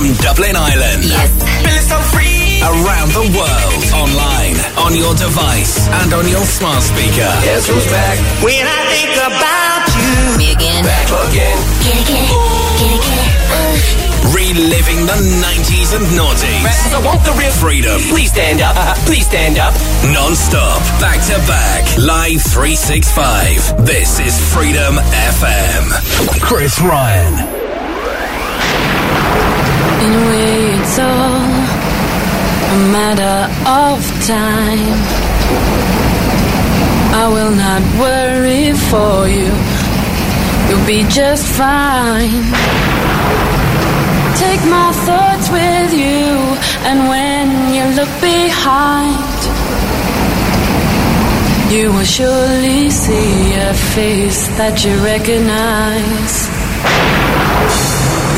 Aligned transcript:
From 0.00 0.16
Dublin 0.24 0.56
Ireland. 0.56 1.04
Yes. 1.04 1.28
So 1.84 2.00
free. 2.08 2.56
Around 2.64 3.12
the 3.12 3.28
world. 3.36 3.84
Online, 3.92 4.56
on 4.80 4.96
your 4.96 5.12
device, 5.12 5.92
and 5.92 6.16
on 6.16 6.24
your 6.24 6.40
smart 6.40 6.80
speaker. 6.80 7.28
Guess 7.44 7.68
who's 7.68 7.84
back? 7.92 8.16
When 8.40 8.64
I 8.64 8.80
think 8.88 9.12
about 9.20 9.84
you. 9.92 10.40
Me 10.40 10.56
again. 10.56 10.88
Back 10.88 11.04
again. 11.04 11.52
Get 11.84 12.00
it, 12.00 12.08
get 12.08 12.16
it. 12.16 12.32
Get 12.80 12.96
it, 12.96 13.02
get 13.04 13.18
it. 13.20 13.36
Uh. 13.52 14.32
Reliving 14.32 15.04
the 15.04 15.20
90s 15.36 15.92
and 15.92 16.08
noughties. 16.16 16.64
Rappers, 16.64 16.96
I 16.96 17.00
want 17.04 17.20
the 17.28 17.36
real 17.36 17.52
Freedom. 17.60 18.00
Please 18.08 18.32
stand 18.32 18.64
up. 18.64 18.96
Please 19.04 19.28
stand 19.28 19.60
up. 19.60 19.76
Non-stop. 20.16 20.80
Back 20.96 21.20
to 21.28 21.36
back. 21.44 21.84
Live 22.00 22.40
365. 22.48 23.84
This 23.84 24.16
is 24.16 24.32
Freedom 24.48 24.96
FM. 24.96 25.92
Chris 26.40 26.80
Ryan. 26.80 27.60
In 30.04 30.10
a 30.14 30.24
way, 30.30 30.80
it's 30.80 30.98
all 30.98 31.44
a 32.74 32.78
matter 32.96 33.38
of 33.84 33.98
time. 34.26 34.96
I 37.22 37.26
will 37.28 37.54
not 37.66 37.82
worry 38.04 38.72
for 38.90 39.28
you. 39.28 39.50
You'll 40.68 40.86
be 40.86 41.02
just 41.08 41.46
fine. 41.46 42.44
Take 44.44 44.62
my 44.76 44.90
thoughts 45.06 45.50
with 45.50 45.92
you, 45.92 46.24
and 46.88 46.98
when 47.12 47.74
you 47.74 47.84
look 47.98 48.12
behind, 48.20 49.40
you 51.72 51.92
will 51.92 52.04
surely 52.04 52.90
see 52.90 53.52
a 53.54 53.74
face 53.94 54.48
that 54.58 54.82
you 54.84 54.94
recognize. 55.04 56.48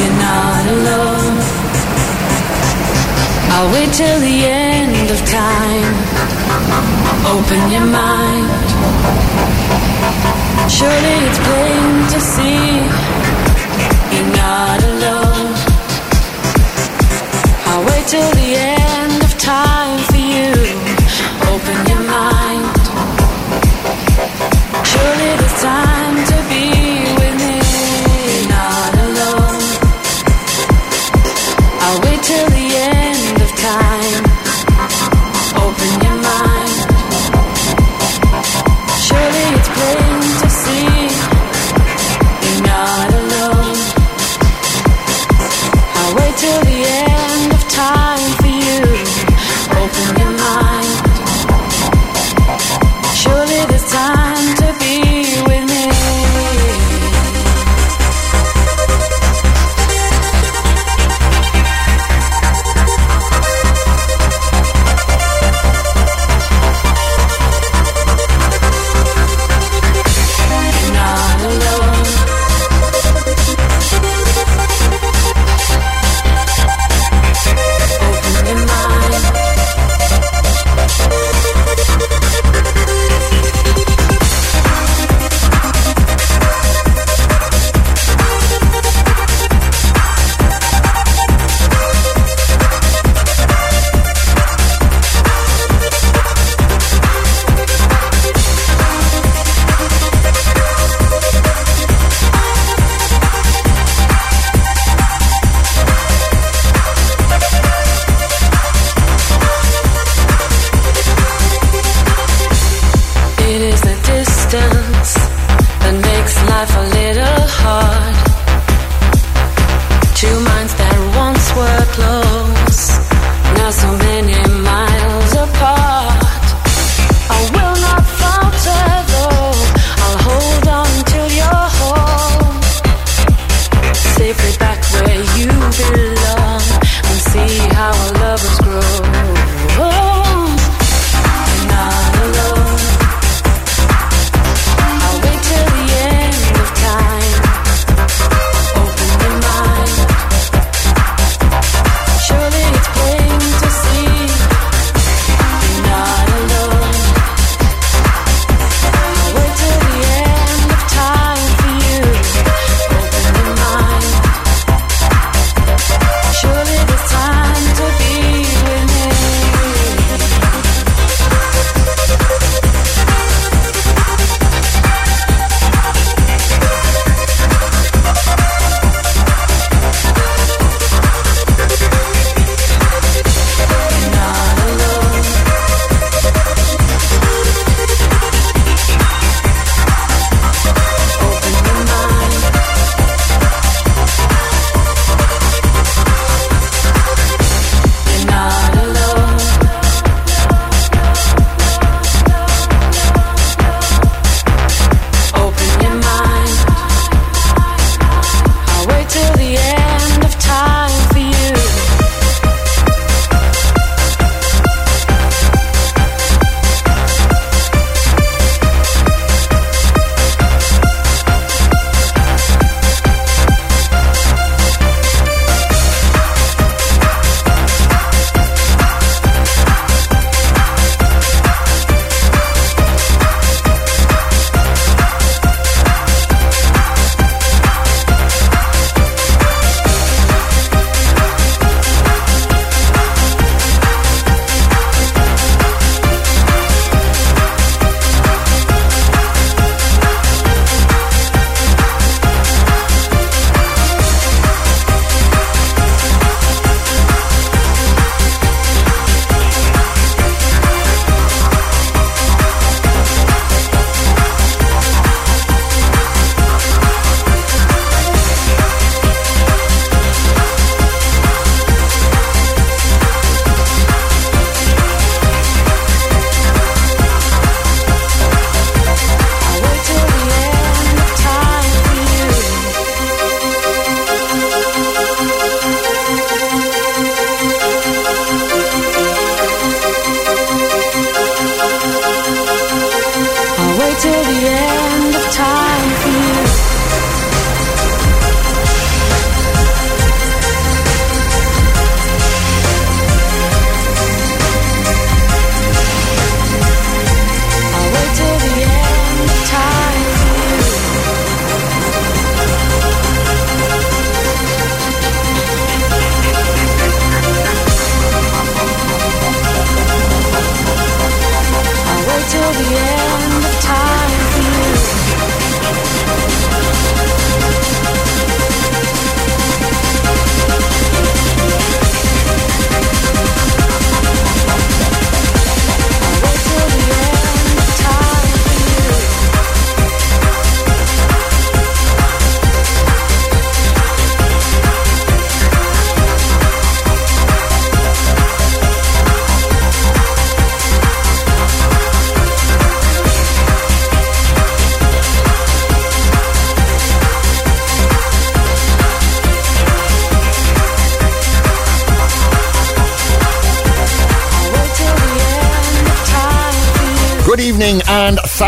You're 0.00 0.18
not 0.18 0.66
alone. 0.74 1.11
I'll 3.54 3.70
wait 3.72 3.92
till 3.92 4.18
the 4.20 4.38
end 4.46 5.10
of 5.10 5.20
time. 5.28 5.94
Open 7.34 7.60
your 7.70 7.86
mind. 7.86 8.48
Surely 10.76 11.16
it's 11.28 11.40
plain 11.46 11.92
to 12.12 12.18
see 12.32 12.66
you're 14.12 14.32
not 14.44 14.78
alone. 14.92 15.52
I'll 17.68 17.84
wait 17.90 18.06
till 18.06 18.30
the 18.42 18.50
end 18.56 19.22
of 19.22 19.32
time 19.38 19.98
for 20.10 20.22
you. 20.34 20.50
Open 21.52 21.78
your 21.90 22.02
mind. 22.16 22.64
Surely 24.90 25.30
there's 25.40 25.58
time 25.62 26.31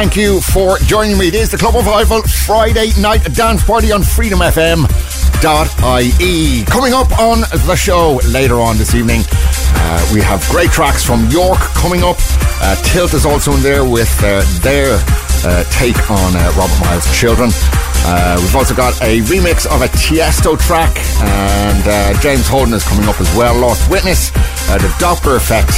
thank 0.04 0.16
you 0.16 0.38
for 0.42 0.76
joining 0.80 1.16
me. 1.16 1.28
It 1.28 1.34
is 1.34 1.50
the 1.50 1.56
Club 1.56 1.74
Revival 1.74 2.20
Friday 2.20 2.90
night 3.00 3.24
dance 3.32 3.64
party 3.64 3.90
on 3.90 4.02
Freedom 4.02 4.40
FM. 4.40 4.84
.ie. 5.40 6.64
Coming 6.66 6.92
up 6.92 7.18
on 7.18 7.40
the 7.64 7.74
show 7.74 8.20
later 8.28 8.60
on 8.60 8.76
this 8.76 8.94
evening, 8.94 9.22
uh, 9.24 10.10
we 10.12 10.20
have 10.20 10.46
great 10.50 10.70
tracks 10.70 11.02
from 11.02 11.24
York 11.30 11.58
coming 11.72 12.02
up. 12.02 12.16
Uh, 12.60 12.76
Tilt 12.84 13.14
is 13.14 13.24
also 13.24 13.52
in 13.54 13.62
there 13.62 13.88
with 13.88 14.12
uh, 14.22 14.44
their 14.60 15.00
uh, 15.48 15.64
take 15.72 15.96
on 16.10 16.36
uh, 16.36 16.52
Robert 16.52 16.78
Miles' 16.84 17.08
Children. 17.18 17.48
Uh, 18.04 18.36
we've 18.42 18.56
also 18.56 18.74
got 18.74 18.92
a 19.00 19.20
remix 19.22 19.64
of 19.64 19.80
a 19.80 19.88
Tiesto 19.88 20.60
track, 20.60 20.94
and 21.24 22.20
James 22.20 22.46
Holden 22.46 22.74
is 22.74 22.84
coming 22.84 23.08
up 23.08 23.18
as 23.22 23.34
well. 23.34 23.56
Lost 23.58 23.90
Witness, 23.90 24.28
the 24.68 24.92
Doppler 25.00 25.36
Effect, 25.36 25.72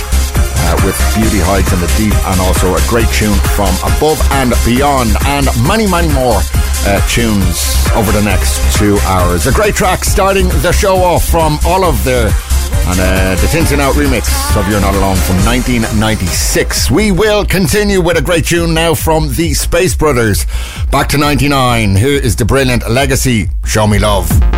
uh, 0.66 0.74
with 0.84 0.98
Beauty 1.14 1.38
Hides 1.38 1.70
in 1.72 1.78
the 1.78 1.90
Deep 1.94 2.14
and 2.26 2.40
also 2.42 2.74
a 2.74 2.82
great 2.90 3.08
tune 3.14 3.38
from 3.54 3.70
Above 3.86 4.18
and 4.42 4.50
Beyond 4.66 5.14
and 5.30 5.46
many, 5.66 5.86
many 5.86 6.10
more 6.10 6.42
uh, 6.84 6.98
tunes 7.06 7.86
over 7.94 8.10
the 8.10 8.22
next 8.22 8.58
two 8.76 8.98
hours. 9.06 9.46
A 9.46 9.52
great 9.52 9.74
track 9.74 10.04
starting 10.04 10.48
the 10.60 10.72
show 10.72 10.96
off 10.96 11.24
from 11.28 11.58
Olive 11.66 12.02
and 12.06 13.00
uh, 13.00 13.34
the 13.40 13.48
Tin 13.48 13.64
Tin 13.64 13.80
Out 13.80 13.94
remix 13.94 14.26
of 14.56 14.68
You're 14.68 14.80
Not 14.80 14.94
Alone 14.94 15.16
from 15.16 15.36
1996. 15.44 16.90
We 16.90 17.10
will 17.12 17.44
continue 17.44 18.00
with 18.00 18.16
a 18.16 18.22
great 18.22 18.46
tune 18.46 18.74
now 18.74 18.94
from 18.94 19.32
the 19.34 19.54
Space 19.54 19.94
Brothers. 19.94 20.46
Back 20.90 21.08
to 21.10 21.18
99. 21.18 21.96
Here 21.96 22.20
is 22.20 22.36
the 22.36 22.44
brilliant 22.44 22.88
Legacy, 22.88 23.48
Show 23.64 23.86
Me 23.86 23.98
Love. 23.98 24.55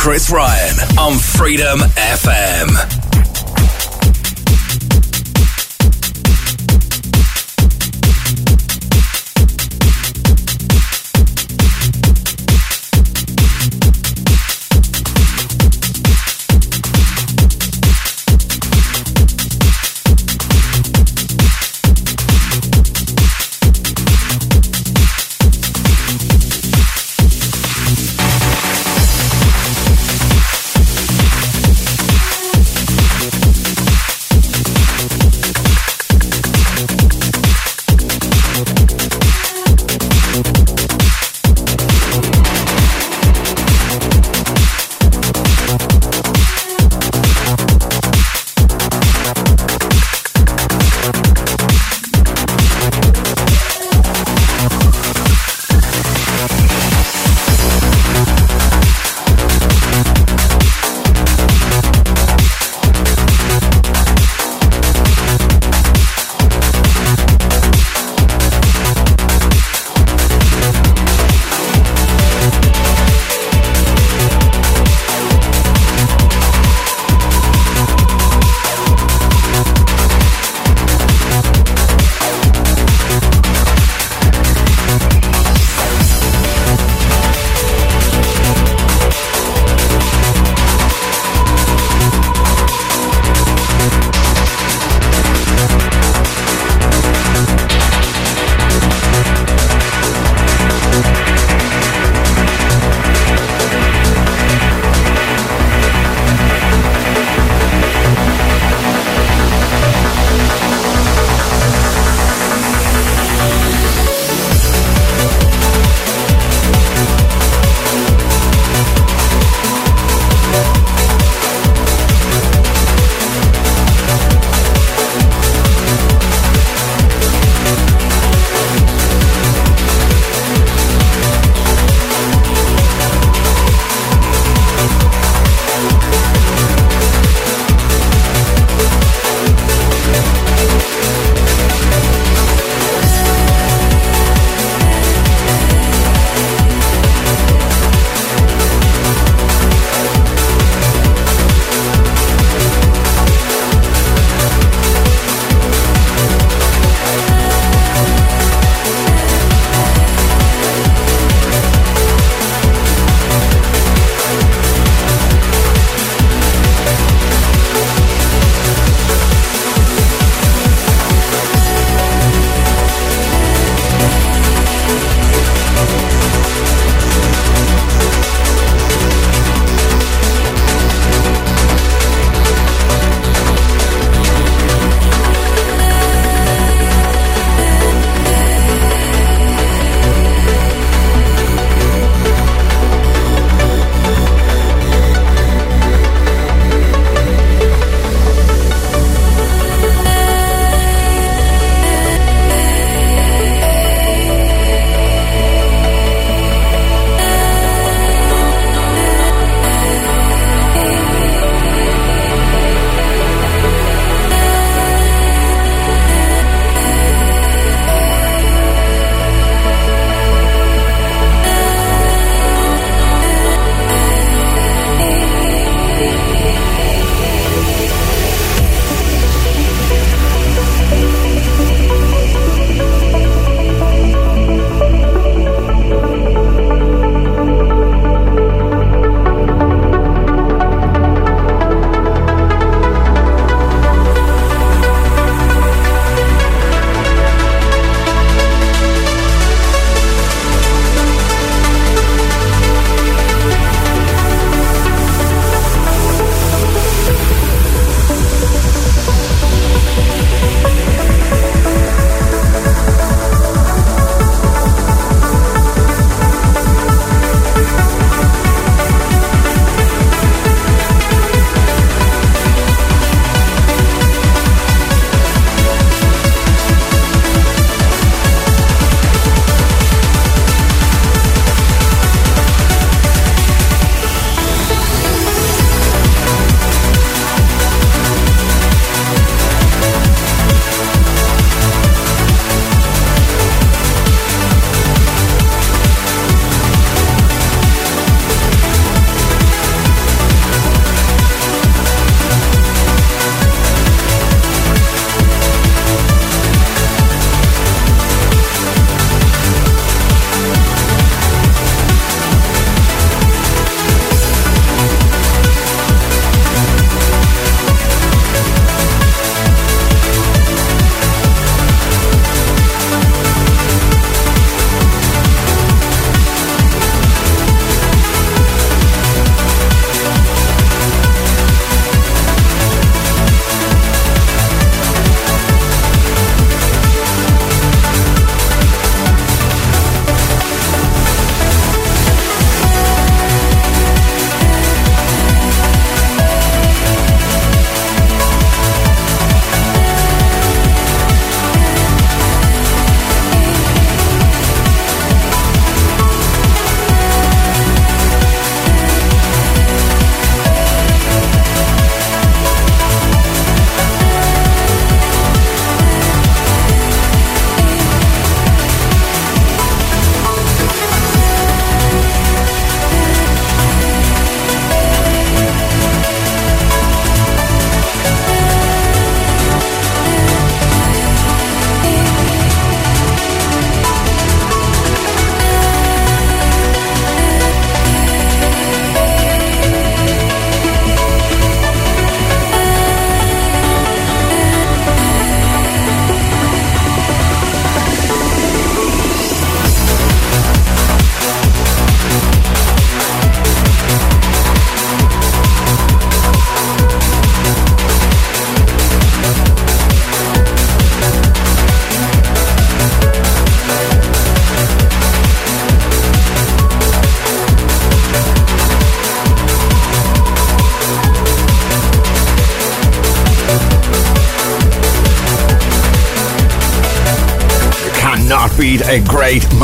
Chris 0.00 0.30
Ryan 0.30 0.76
on 0.98 1.18
Freedom 1.18 1.78
FM. 1.78 2.69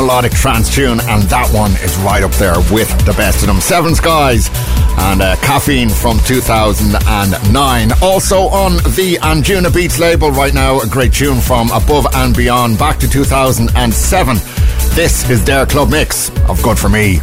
Melodic 0.07 0.31
trance 0.31 0.73
tune, 0.73 1.01
and 1.01 1.23
that 1.23 1.51
one 1.53 1.71
is 1.83 1.97
right 1.97 2.23
up 2.23 2.31
there 2.35 2.55
with 2.71 2.87
the 3.05 3.11
best 3.17 3.41
of 3.41 3.47
them. 3.47 3.59
Seven 3.59 3.93
Skies 3.93 4.49
and 4.97 5.21
uh, 5.21 5.35
Caffeine 5.41 5.89
from 5.89 6.17
2009. 6.19 7.91
Also 8.01 8.43
on 8.47 8.77
the 8.95 9.19
Anjunabeats 9.21 9.99
label 9.99 10.31
right 10.31 10.53
now, 10.53 10.79
a 10.79 10.87
great 10.87 11.11
tune 11.11 11.41
from 11.41 11.69
Above 11.71 12.07
and 12.15 12.33
Beyond 12.33 12.79
back 12.79 12.99
to 12.99 13.09
2007. 13.09 14.37
This 14.95 15.29
is 15.29 15.43
their 15.43 15.65
club 15.65 15.91
mix 15.91 16.29
of 16.47 16.63
Good 16.63 16.79
For 16.79 16.87
Me. 16.87 17.19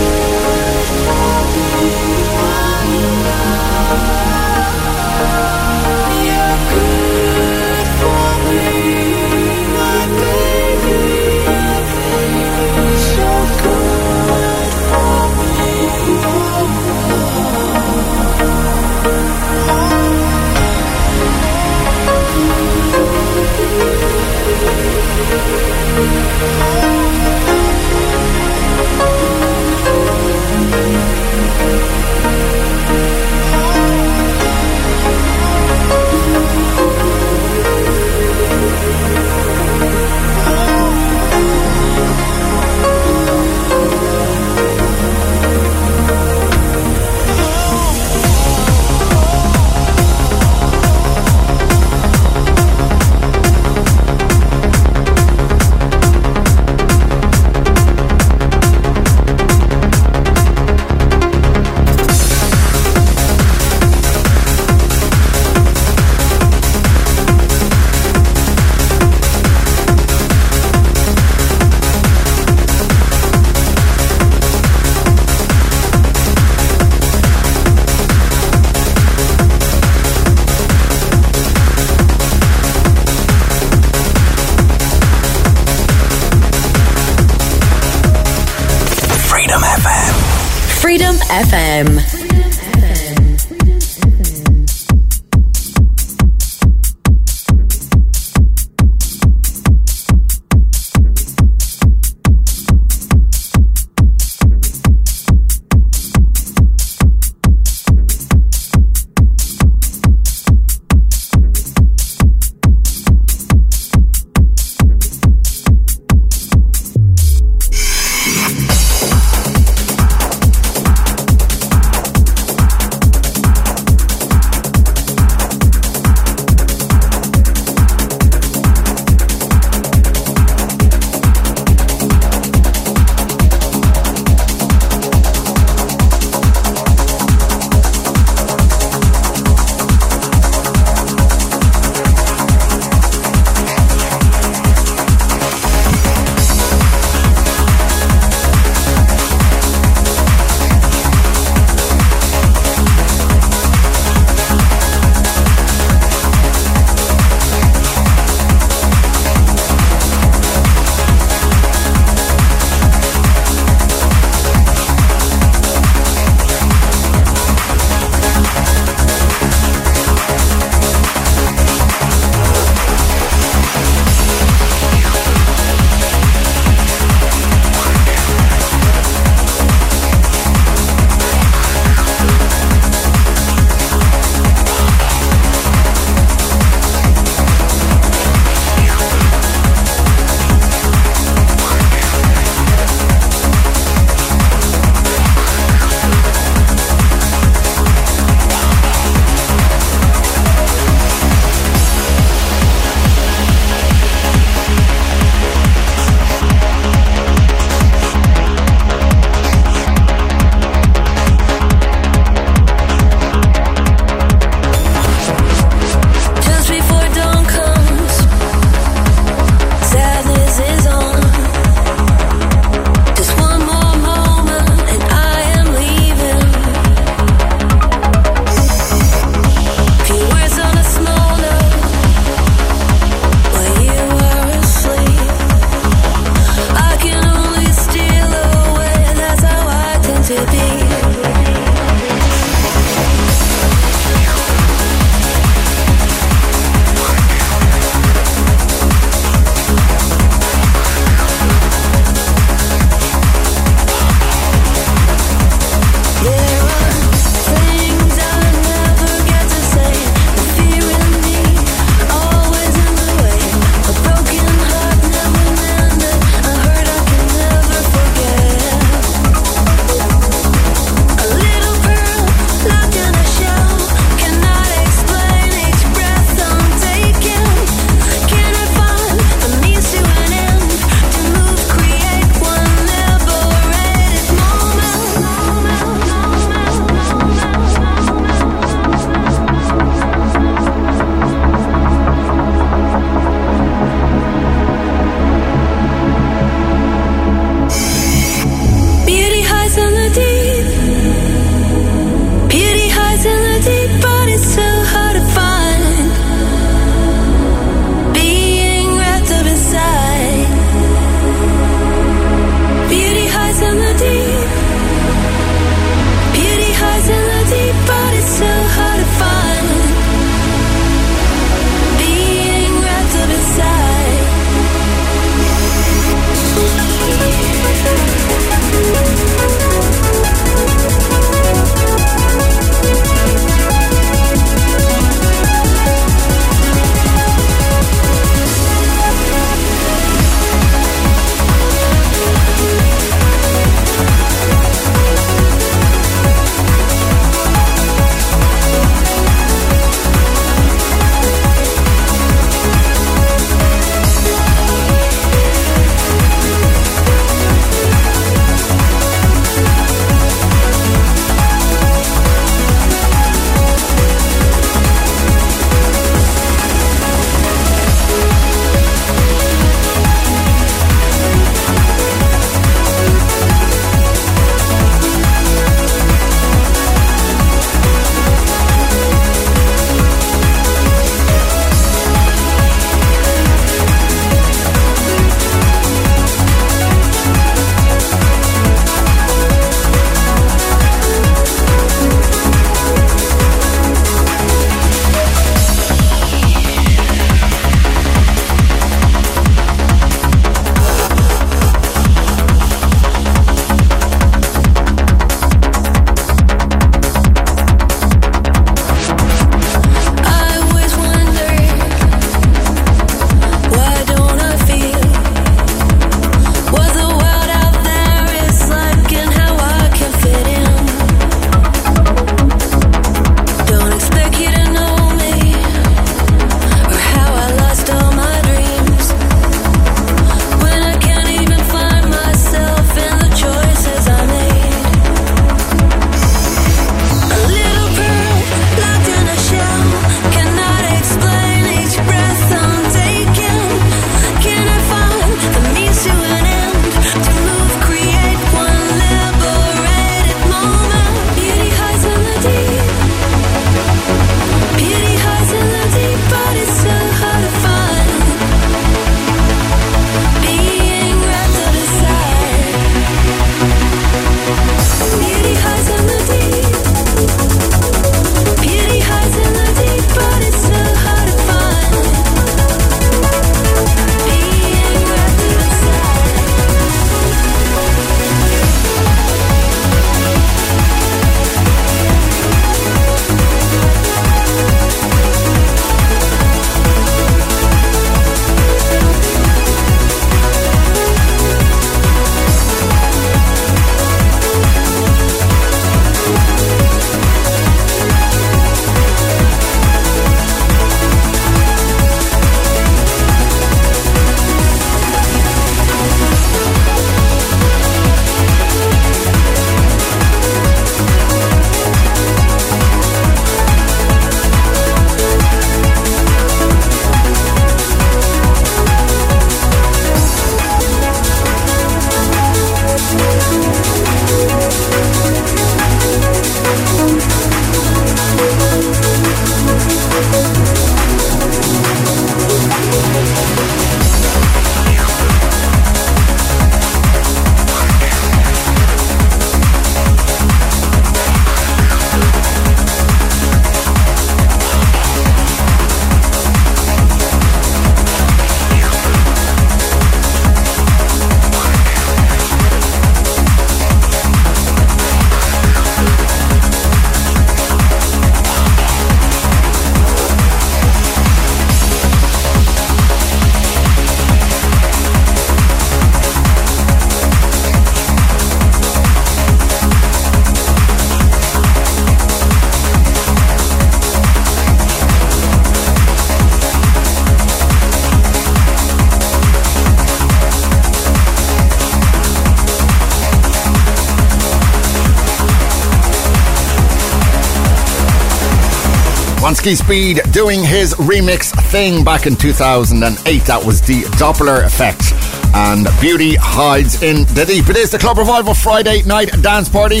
Ronski 589.64 589.76
Speed 589.82 590.20
doing 590.30 590.62
his 590.62 590.92
remix 590.94 591.50
thing 591.70 592.04
back 592.04 592.26
in 592.26 592.36
2008. 592.36 593.42
That 593.44 593.64
was 593.64 593.80
the 593.80 594.02
Doppler 594.18 594.62
effect. 594.62 595.14
And 595.54 595.86
Beauty 596.02 596.34
hides 596.34 597.02
in 597.02 597.24
the 597.34 597.46
deep. 597.46 597.70
It 597.70 597.76
is 597.78 597.90
the 597.90 597.98
Club 597.98 598.18
Revival 598.18 598.52
Friday 598.52 599.00
night 599.04 599.30
dance 599.40 599.70
party 599.70 600.00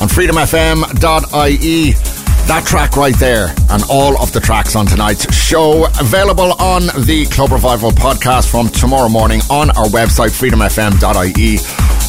on 0.00 0.08
freedomfm.ie. 0.08 1.92
That 2.48 2.64
track 2.66 2.96
right 2.96 3.14
there 3.18 3.54
and 3.68 3.82
all 3.90 4.16
of 4.22 4.32
the 4.32 4.40
tracks 4.40 4.74
on 4.76 4.86
tonight's 4.86 5.30
show 5.34 5.84
available 6.00 6.52
on 6.58 6.86
the 7.04 7.26
Club 7.30 7.52
Revival 7.52 7.90
podcast 7.90 8.50
from 8.50 8.68
tomorrow 8.68 9.10
morning 9.10 9.42
on 9.50 9.68
our 9.72 9.88
website 9.92 10.32
freedomfm.ie 10.32 11.58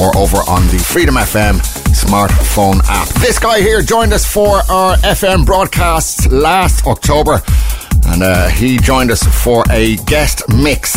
or 0.02 0.18
over 0.18 0.38
on 0.50 0.66
the 0.68 0.80
Freedom 0.80 1.16
FM 1.16 1.83
smartphone 1.94 2.82
app. 2.86 3.08
This 3.22 3.40
guy 3.40 3.62
here 3.62 3.82
joined 3.82 4.14
us 4.14 4.26
for 4.26 4.58
our 4.70 4.96
FM 4.98 5.46
broadcasts 5.46 6.28
last 6.28 6.86
October 6.86 7.42
and 8.08 8.24
uh, 8.24 8.50
he 8.50 8.78
joined 8.78 9.12
us 9.12 9.24
for 9.44 9.64
a 9.70 9.96
guest 10.06 10.44
mix. 10.50 10.96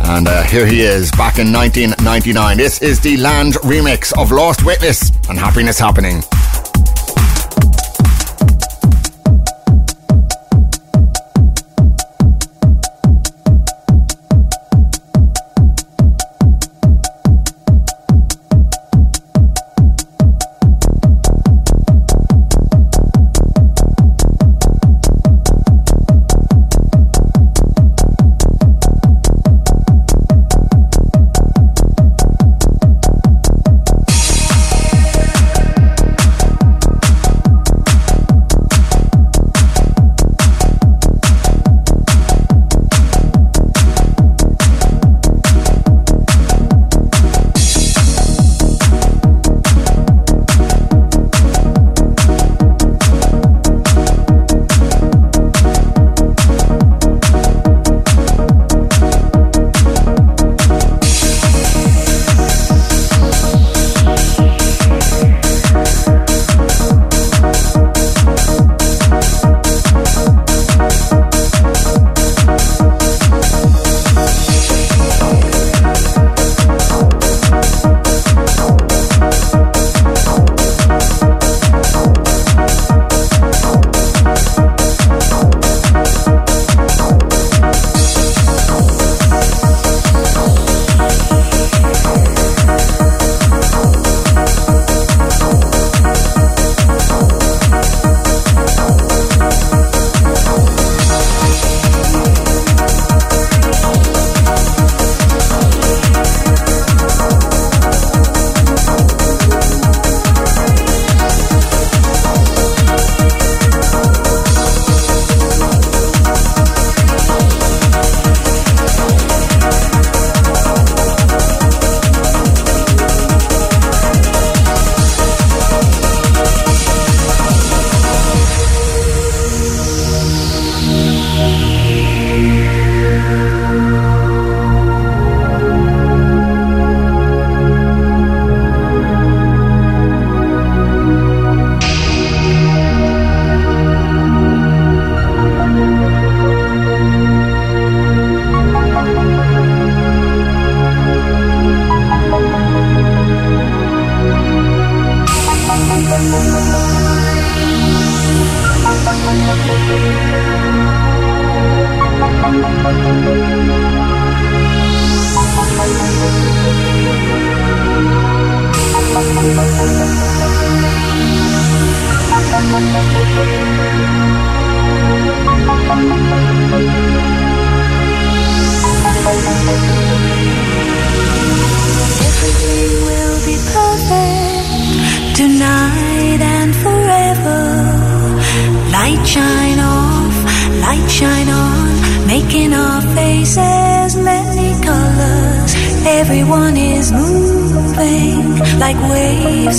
And 0.00 0.28
uh, 0.28 0.42
here 0.44 0.64
he 0.66 0.80
is 0.80 1.10
back 1.12 1.38
in 1.38 1.52
1999. 1.52 2.56
This 2.56 2.80
is 2.80 3.00
the 3.00 3.16
Lange 3.16 3.52
remix 3.62 4.16
of 4.16 4.30
Lost 4.32 4.64
Witness 4.64 5.10
and 5.28 5.38
Happiness 5.38 5.78
Happening. 5.78 6.22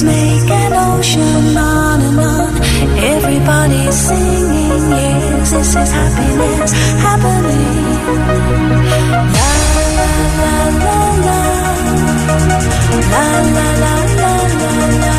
make 0.03 0.49
an 0.49 0.73
ocean 0.73 1.57
on 1.57 2.01
and 2.01 2.19
on. 2.19 2.53
Everybody's 3.13 3.95
singing, 3.95 4.91
yes, 4.91 5.51
this 5.51 5.75
is 5.75 5.91
happiness 5.91 6.71
happening. 7.05 7.99
La 9.35 9.51
la 9.75 9.85
la 10.39 10.51
la 10.85 10.99
la. 11.25 11.39
La 13.13 13.25
la 13.55 13.67
la 13.83 13.95
la 14.19 14.33
la 14.59 14.73
la 14.73 14.87
la. 15.03 15.15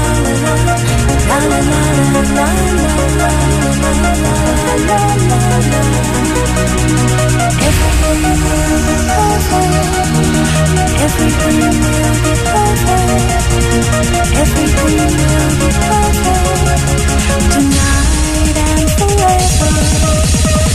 La 1.28 1.38
la 1.50 1.60
la 1.70 1.82
la 1.98 2.22
la 2.36 2.48
la 2.80 2.88
la 3.20 3.32
la 3.78 3.90
la 4.88 5.00
la. 5.28 5.80
Everything. 7.66 8.60
Everything 11.02 11.58
will 11.80 12.14
be 12.22 12.39
Everything 13.52 14.96
will 14.96 15.10
be 15.10 15.70
tonight 17.50 18.56
and 18.56 18.90
forever. 18.98 20.69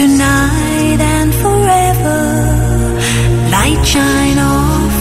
Tonight 0.00 0.98
and 0.98 1.30
forever. 1.44 2.20
Light 3.52 3.82
shine 3.84 4.38
off, 4.38 4.94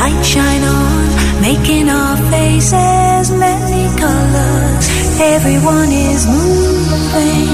light 0.00 0.24
shine 0.24 0.64
on, 0.64 1.42
making 1.42 1.90
our 1.90 2.16
faces 2.32 3.30
many 3.32 3.84
colors. 4.00 4.84
Everyone 5.20 5.92
is 5.92 6.26
moving 6.26 7.48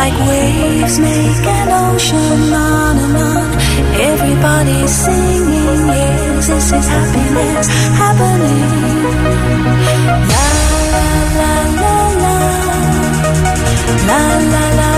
like 0.00 0.18
waves 0.26 0.98
make 0.98 1.46
an 1.58 1.68
ocean 1.86 2.52
on 2.52 2.96
and 3.06 3.16
on. 3.30 3.48
Everybody's 4.10 4.90
singing, 4.90 5.86
yes, 5.94 6.48
this 6.48 6.72
is 6.72 6.86
happiness 6.88 7.68
happening. 8.02 8.66
La 10.32 10.46
la 10.94 11.06
la 11.38 11.54
la 11.80 11.94
la 12.22 12.36
la 14.08 14.20
la 14.52 14.64
la. 14.80 14.97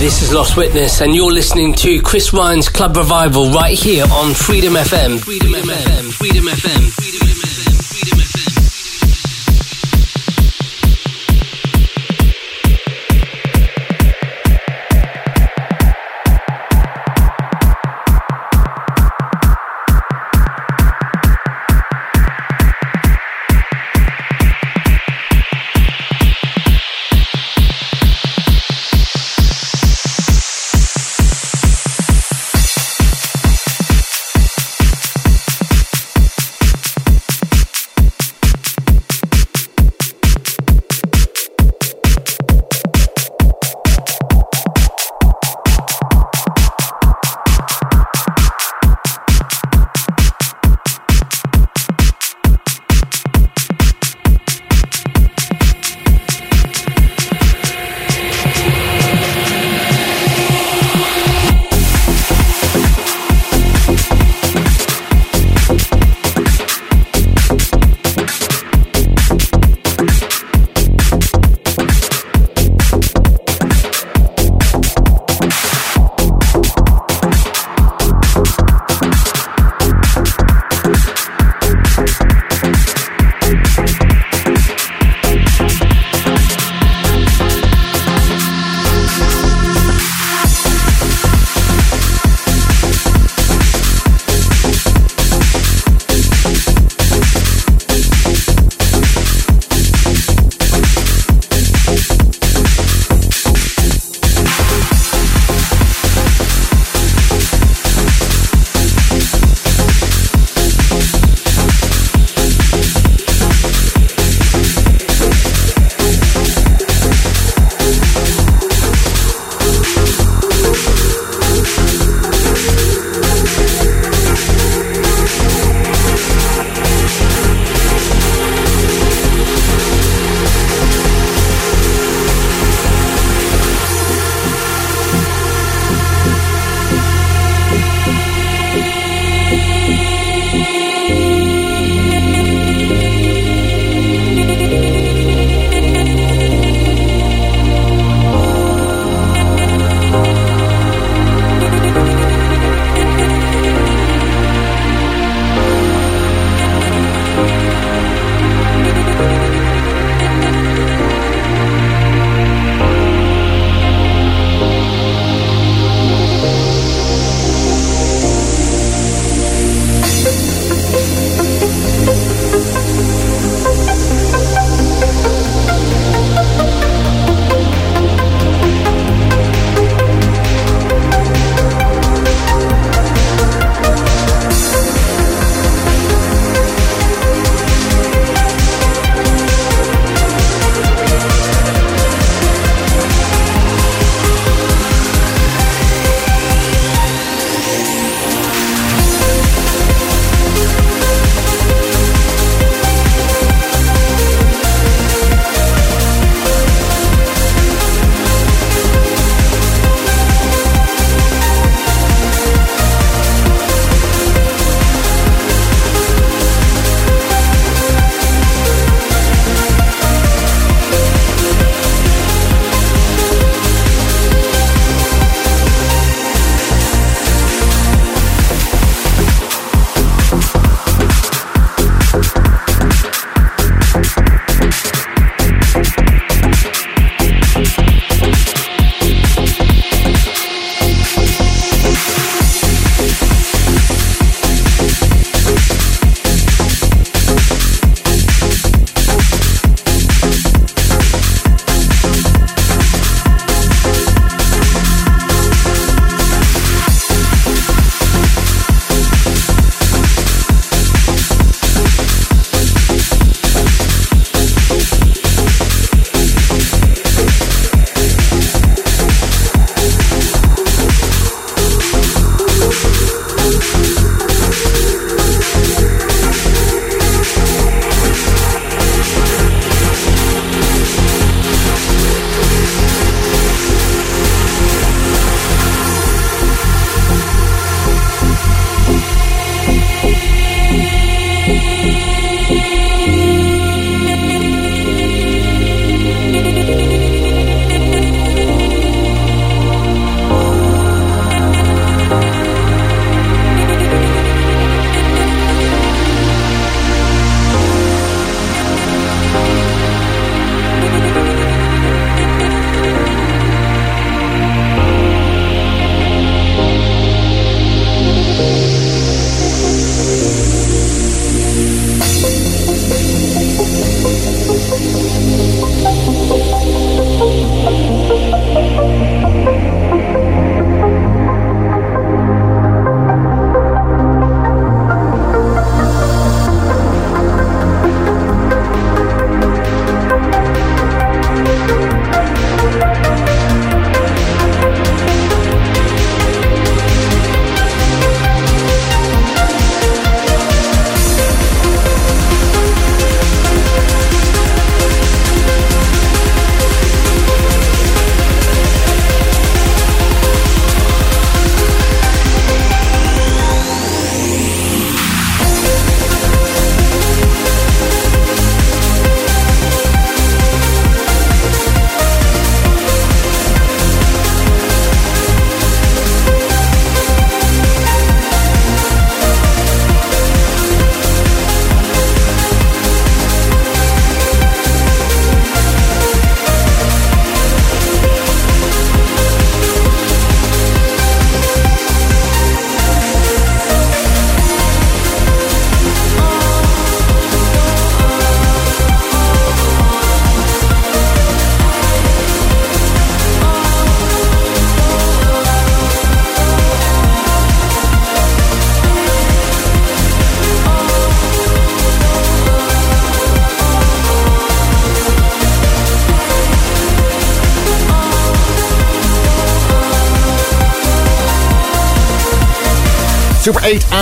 this 0.00 0.22
is 0.22 0.32
Lost 0.32 0.56
Witness, 0.56 1.02
and 1.02 1.14
you're 1.14 1.30
listening 1.30 1.74
to 1.74 2.00
Chris 2.00 2.32
Ryan's 2.32 2.70
Club 2.70 2.96
Revival 2.96 3.50
right 3.50 3.78
here 3.78 4.06
on 4.10 4.32
Freedom 4.32 4.72
FM. 4.72 5.20
Freedom 5.20 5.52
FM. 5.52 5.60
Freedom 5.60 5.70
FM. 5.70 6.12
Freedom 6.12 6.44
FM. 6.46 6.99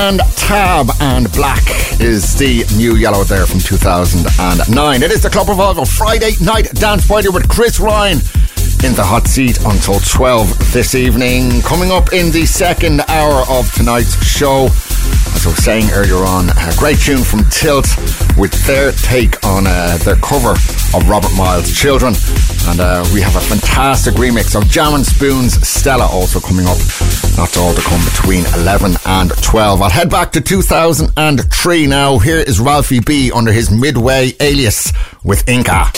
And 0.09 0.21
Tab 0.37 0.89
and 1.01 1.31
Black 1.33 1.63
is 2.01 2.35
the 2.39 2.65
new 2.79 2.97
yellow 2.97 3.25
there 3.25 3.45
from 3.45 3.61
2009. 3.61 5.03
It 5.03 5.11
is 5.11 5.23
the 5.23 5.29
Club 5.29 5.51
Revival 5.51 5.85
Friday 5.85 6.33
night 6.41 6.73
dance 6.73 7.07
party 7.07 7.29
with 7.29 7.47
Chris 7.47 7.79
Ryan 7.79 8.17
in 8.85 8.95
the 8.95 9.05
hot 9.05 9.27
seat 9.27 9.59
until 9.67 10.01
12 10.01 10.73
this 10.73 10.95
evening. 10.95 11.61
Coming 11.61 11.91
up 11.91 12.15
in 12.15 12.33
the 12.33 12.47
second 12.47 13.03
hour 13.09 13.45
of 13.51 13.71
tonight's 13.75 14.17
show, 14.25 14.67
as 15.37 15.45
I 15.45 15.51
was 15.51 15.63
saying 15.63 15.91
earlier 15.93 16.25
on, 16.25 16.49
a 16.49 16.73
great 16.79 16.99
tune 16.99 17.23
from 17.23 17.45
Tilt 17.51 17.87
with 18.39 18.55
their 18.67 18.93
take 18.93 19.45
on 19.45 19.67
uh, 19.67 19.99
their 19.99 20.17
cover 20.17 20.53
of 20.97 21.09
Robert 21.09 21.35
Miles' 21.37 21.71
Children. 21.71 22.15
And 22.69 22.81
uh, 22.81 23.05
we 23.13 23.21
have 23.21 23.37
a 23.37 23.41
fantastic 23.41 24.15
remix 24.15 24.57
of 24.57 24.69
Jam 24.69 24.95
and 24.95 25.05
Spoon's 25.05 25.61
Stella 25.69 26.07
also 26.07 26.41
coming 26.41 26.67
up. 26.67 26.79
That's 27.39 27.57
all 27.57 27.73
to 27.73 27.81
come 27.83 28.05
between 28.05 28.45
11 28.47 28.97
and 29.07 29.31
12. 29.31 29.81
I'll 29.81 29.89
head 29.89 30.11
back 30.11 30.33
to 30.33 30.41
2003 30.41 31.87
now. 31.87 32.19
Here 32.19 32.39
is 32.39 32.59
Ralphie 32.59 32.99
B 32.99 33.31
under 33.31 33.53
his 33.53 33.71
Midway 33.71 34.33
alias 34.41 34.93
with 35.23 35.49
Inca. 35.49 35.93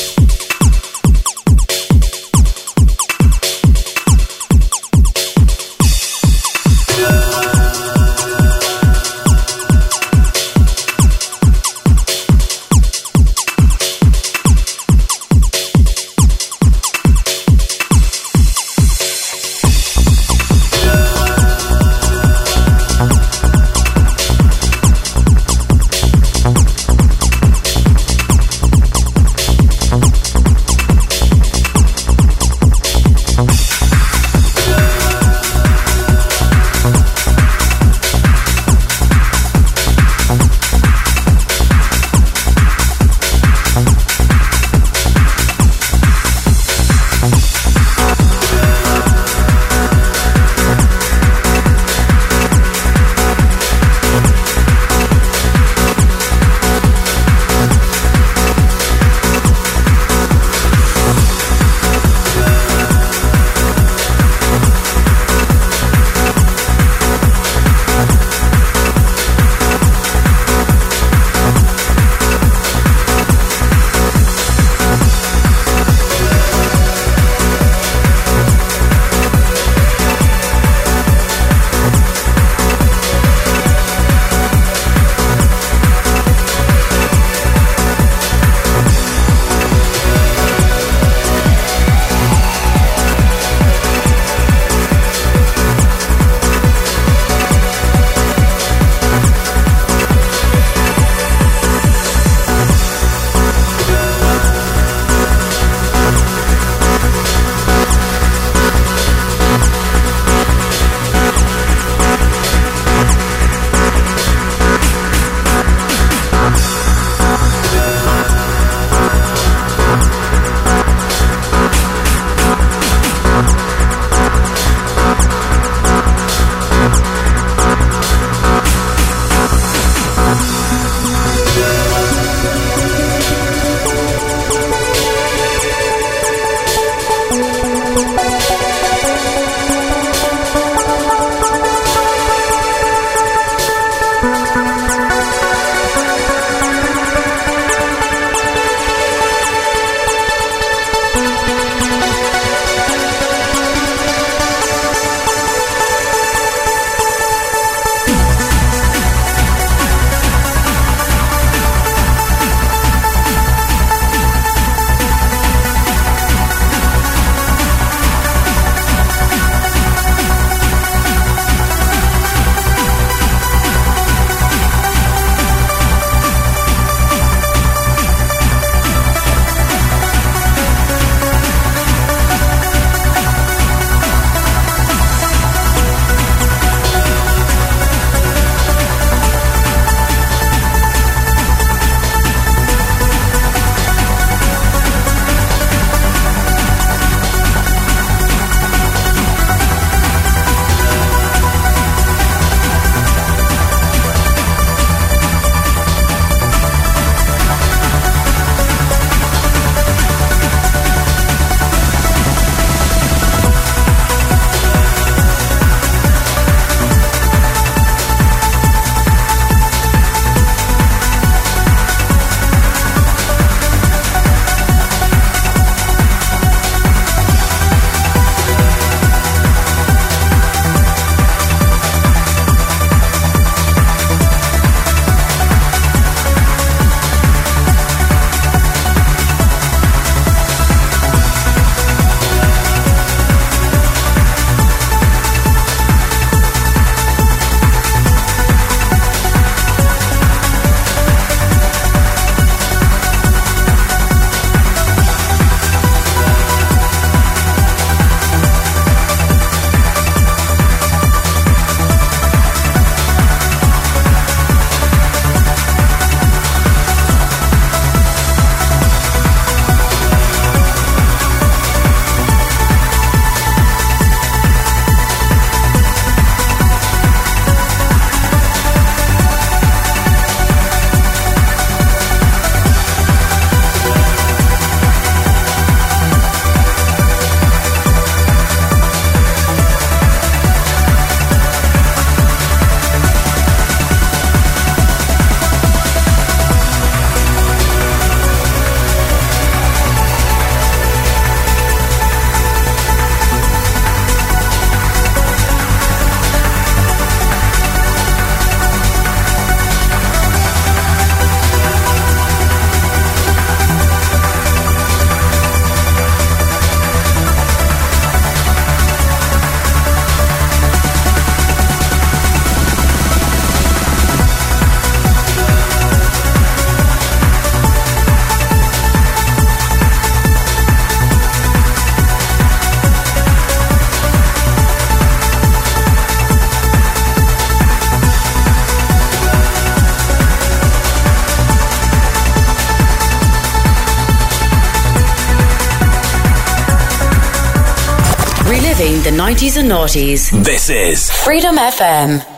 90s 349.60 349.68
noughties. 349.68 350.44
This 350.44 350.70
is 350.70 351.10
Freedom 351.10 351.56
FM. 351.56 352.29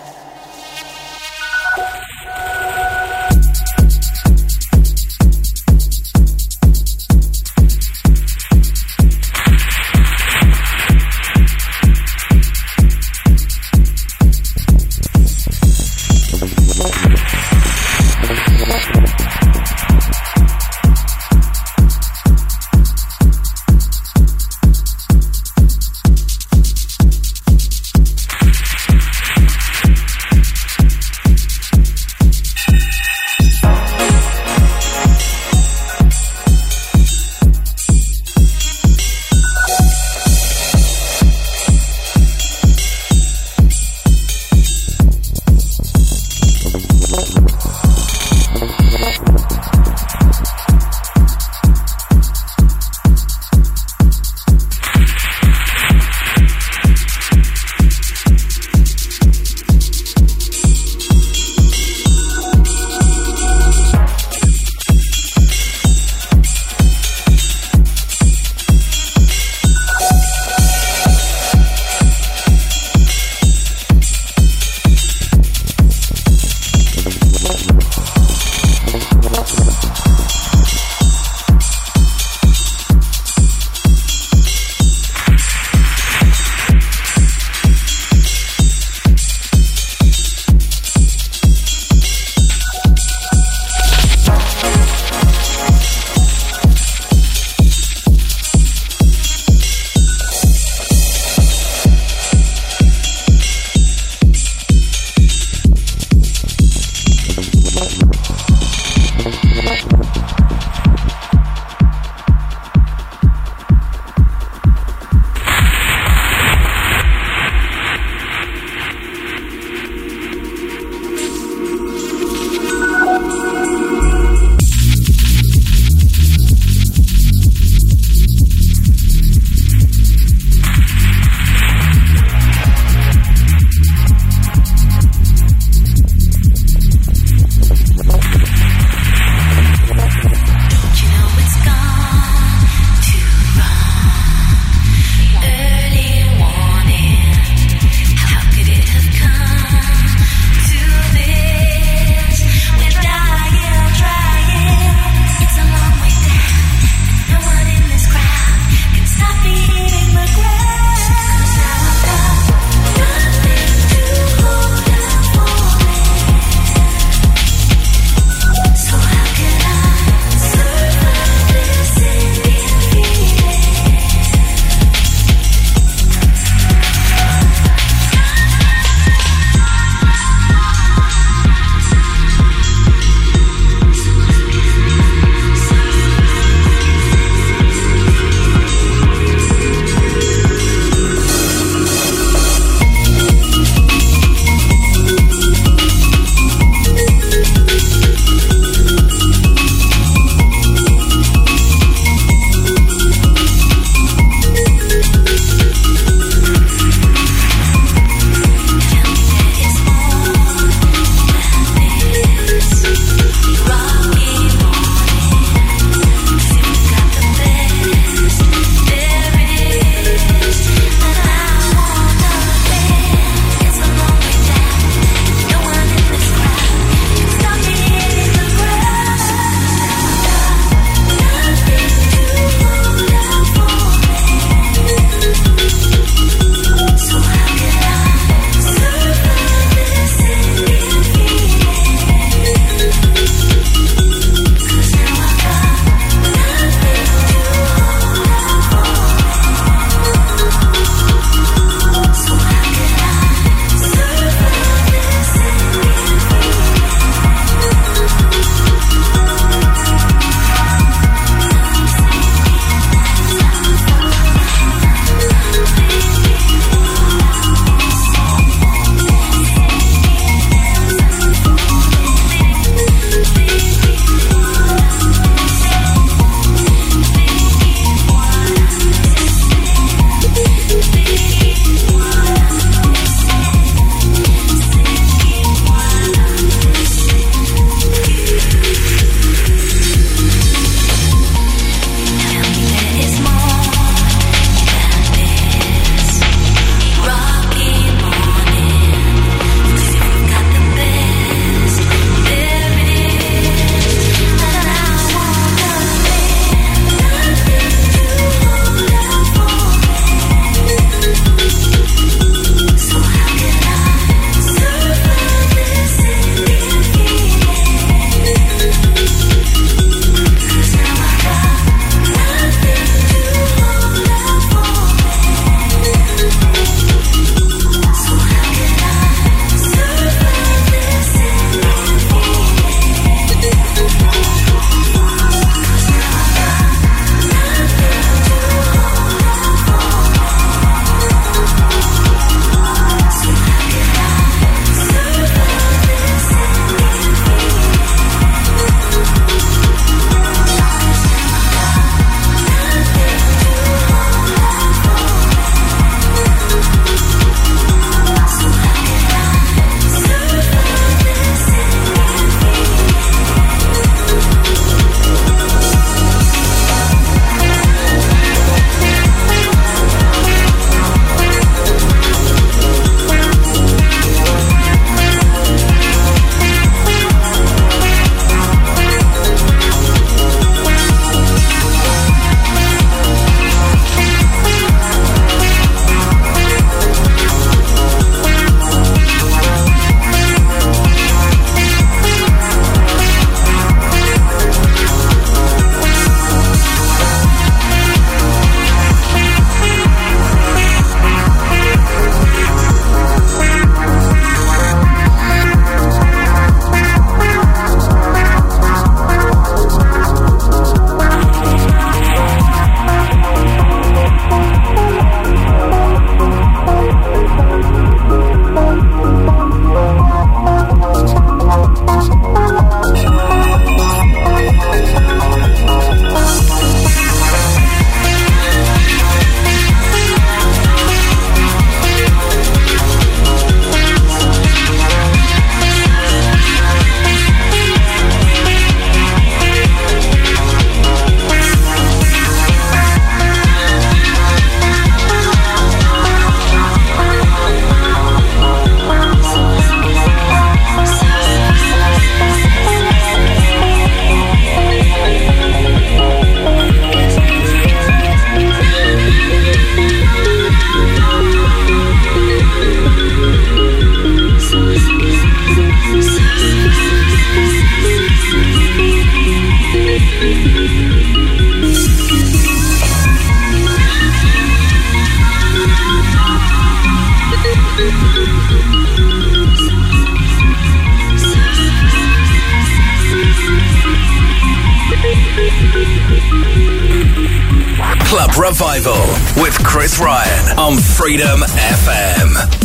Chris 489.82 489.98
Ryan 489.98 490.58
on 490.60 490.76
Freedom 490.76 491.40
FM. 491.40 492.61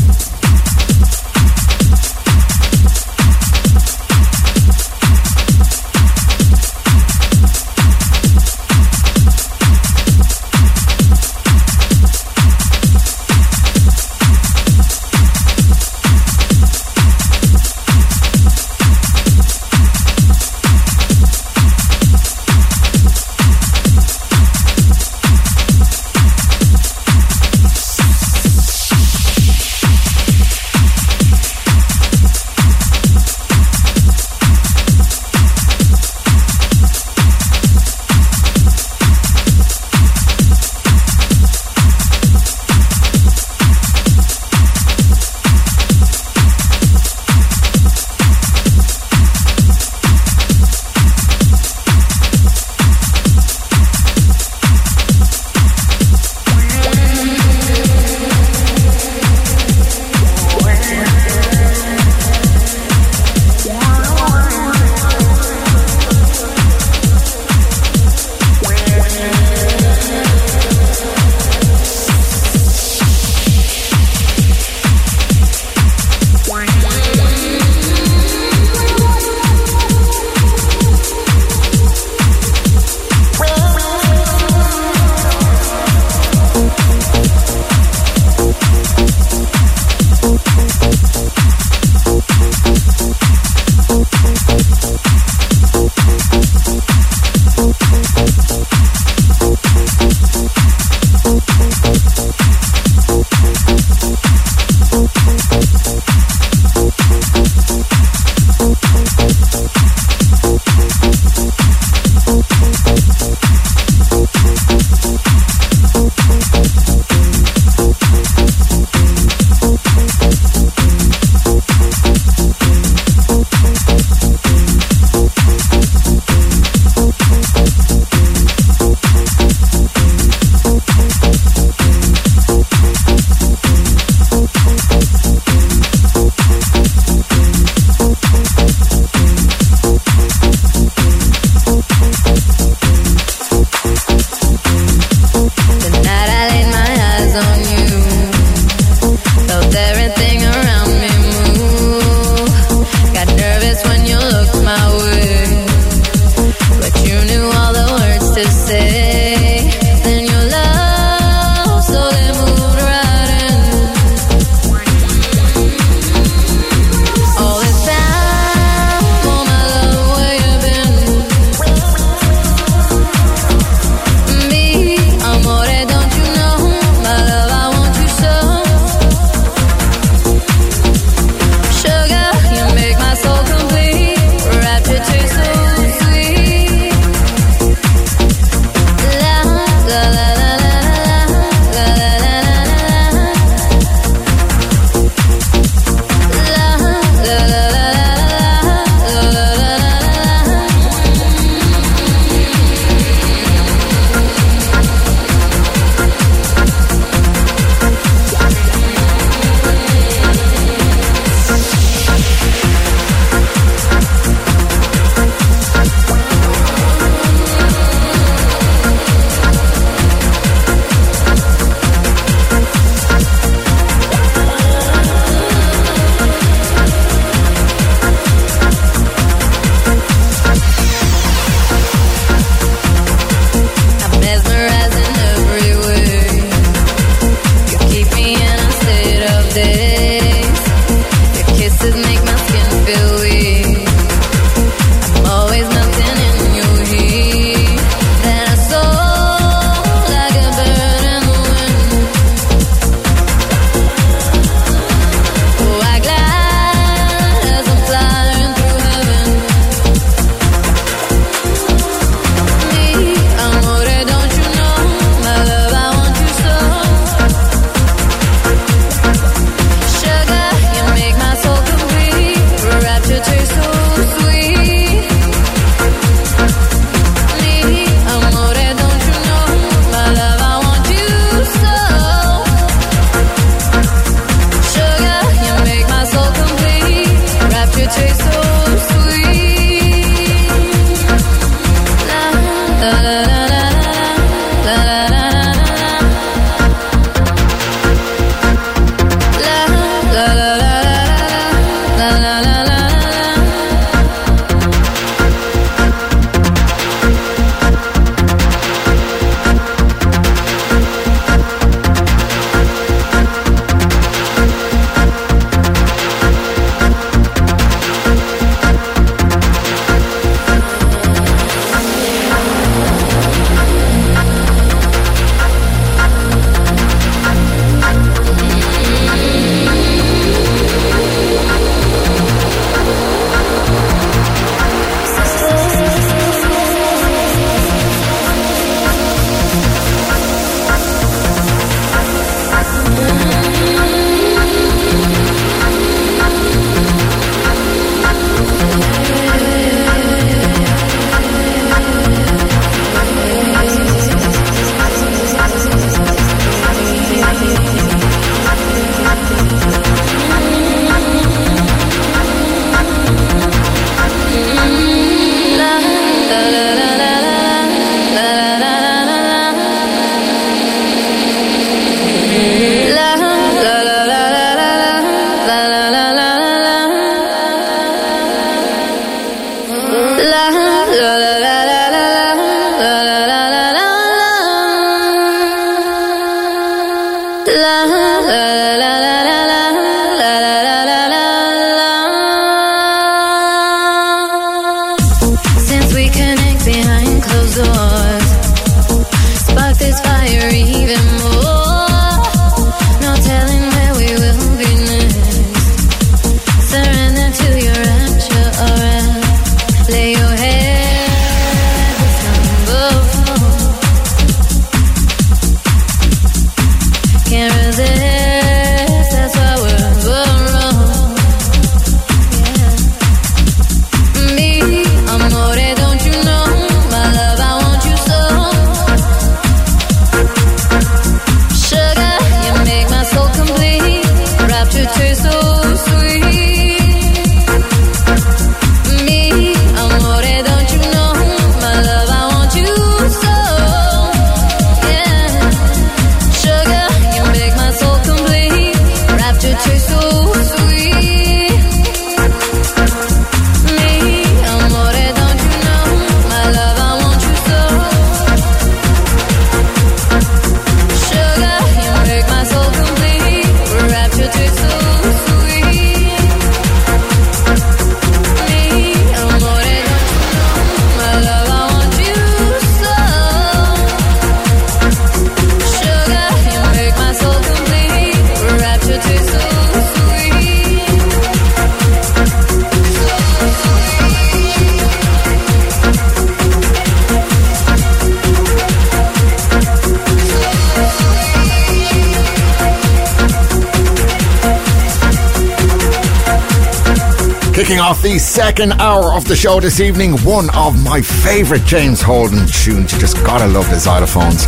Second 498.17 498.73
hour 498.73 499.13
of 499.13 499.27
the 499.27 499.35
show 499.35 499.59
this 499.59 499.79
evening, 499.79 500.13
one 500.17 500.49
of 500.55 500.83
my 500.83 501.01
favourite 501.01 501.63
James 501.65 502.01
Holden 502.01 502.45
tunes. 502.47 502.91
You 502.91 502.99
just 502.99 503.17
gotta 503.17 503.47
love 503.47 503.69
the 503.69 503.75
xylophones 503.75 504.45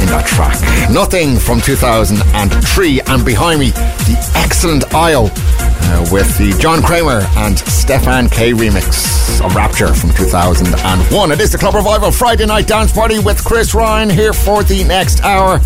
in 0.00 0.08
that 0.08 0.24
track. 0.26 0.56
Nothing 0.90 1.38
from 1.38 1.60
2003, 1.60 3.00
and 3.00 3.24
behind 3.24 3.60
me, 3.60 3.70
the 3.70 4.32
excellent 4.36 4.84
iiO 4.92 5.28
uh, 5.28 6.08
with 6.12 6.36
the 6.38 6.56
John 6.58 6.82
Creamer 6.82 7.26
and 7.36 7.58
Stephane 7.58 8.28
K 8.28 8.52
remix 8.52 9.44
of 9.44 9.54
Rapture 9.54 9.94
from 9.94 10.10
2001. 10.10 11.32
It 11.32 11.40
is 11.40 11.52
the 11.52 11.58
Club 11.58 11.74
Revival 11.74 12.10
Friday 12.10 12.46
Night 12.46 12.66
Dance 12.66 12.92
Party 12.92 13.18
with 13.18 13.44
Chris 13.44 13.74
Ryan 13.74 14.10
here 14.10 14.32
for 14.32 14.62
the 14.62 14.84
next 14.84 15.22
hour. 15.22 15.60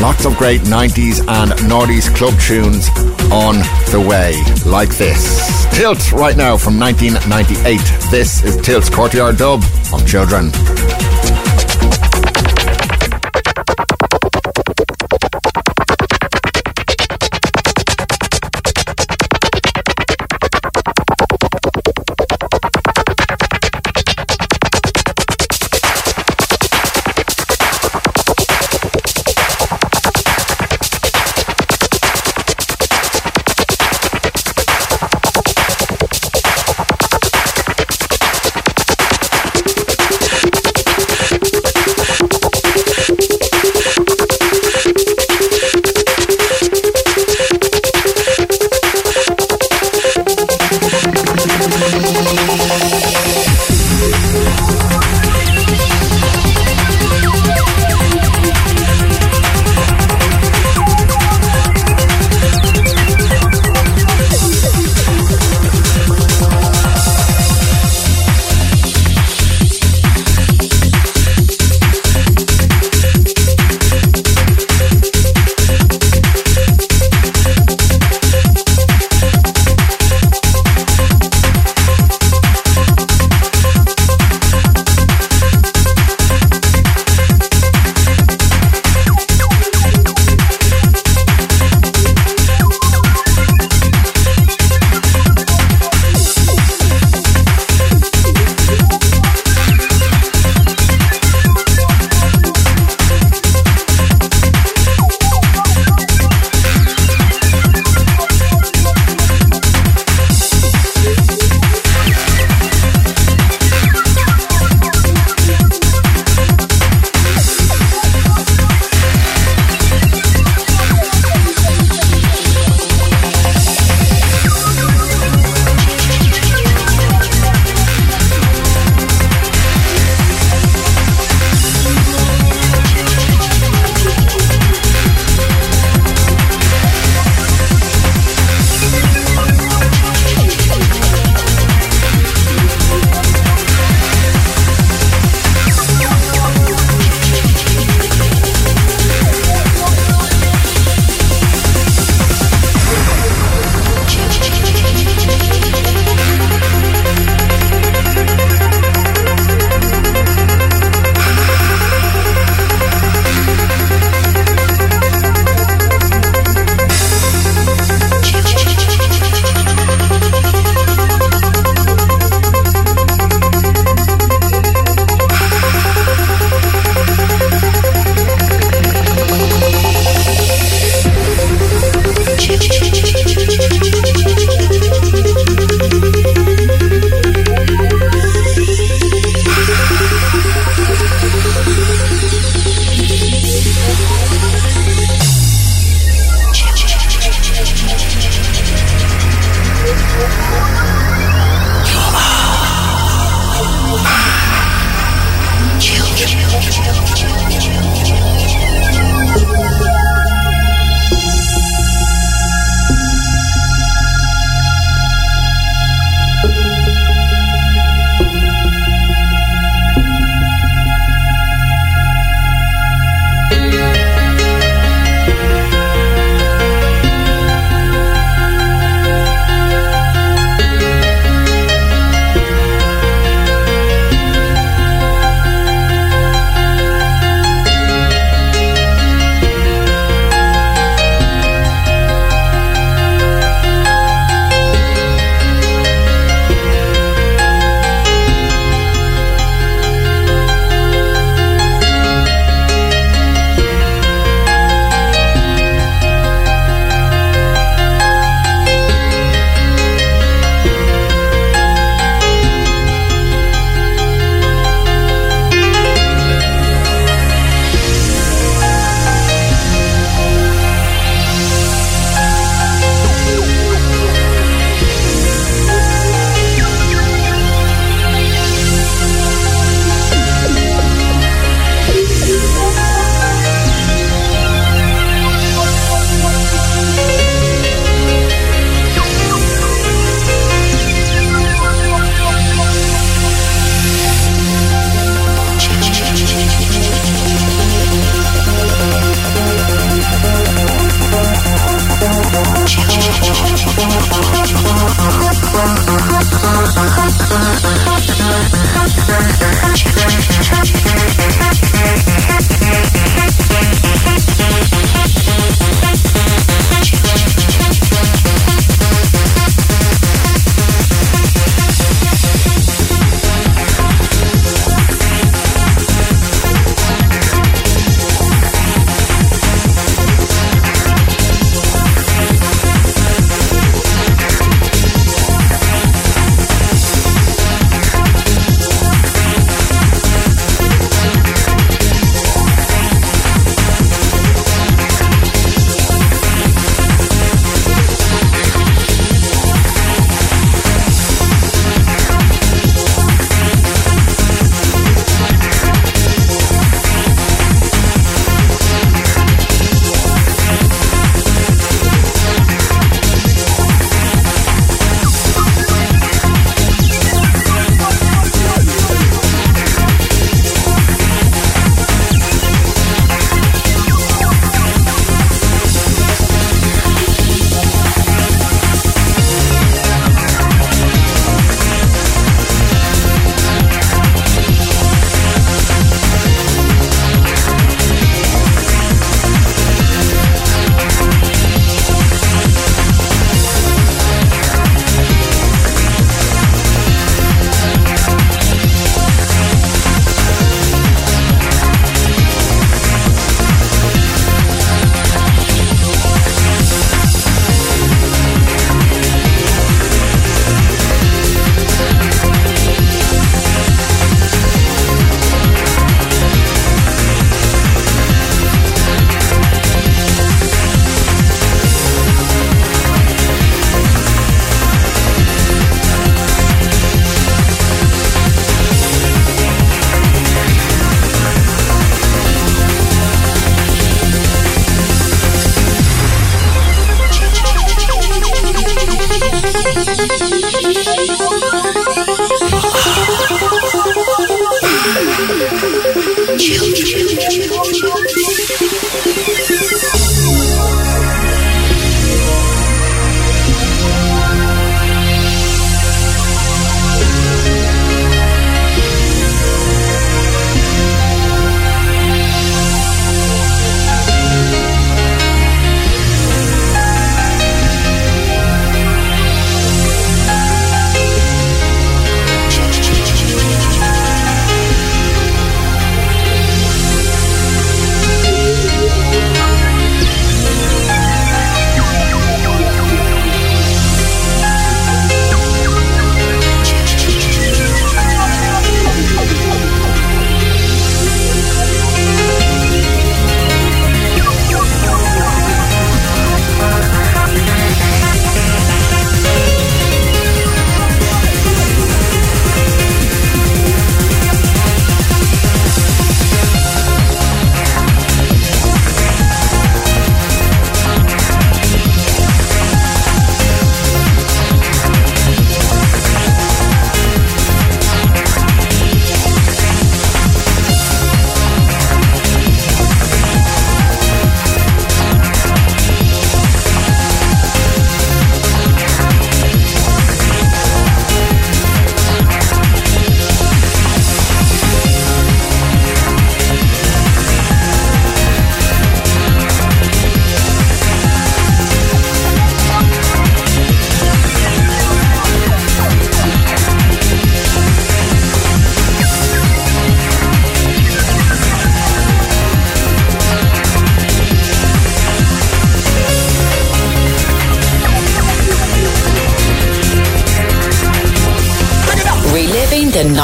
Lots 0.00 0.24
of 0.24 0.36
great 0.36 0.62
90s 0.62 1.20
and 1.28 1.50
noughties 1.68 2.14
club 2.14 2.38
tunes 2.40 2.88
on 3.32 3.56
the 3.90 4.04
way, 4.06 4.34
like 4.70 4.96
this. 4.96 5.47
Tilt 5.78 6.10
right 6.10 6.36
now 6.36 6.56
from 6.56 6.76
1998. 6.76 7.78
This 8.10 8.42
is 8.42 8.56
Tilt's 8.56 8.90
Courtyard 8.90 9.36
Dub 9.36 9.62
on 9.92 10.04
Children. 10.04 10.50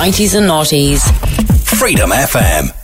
90s 0.05 0.35
and 0.36 0.47
noughties. 0.47 1.01
Freedom 1.78 2.10
FM. 2.10 2.84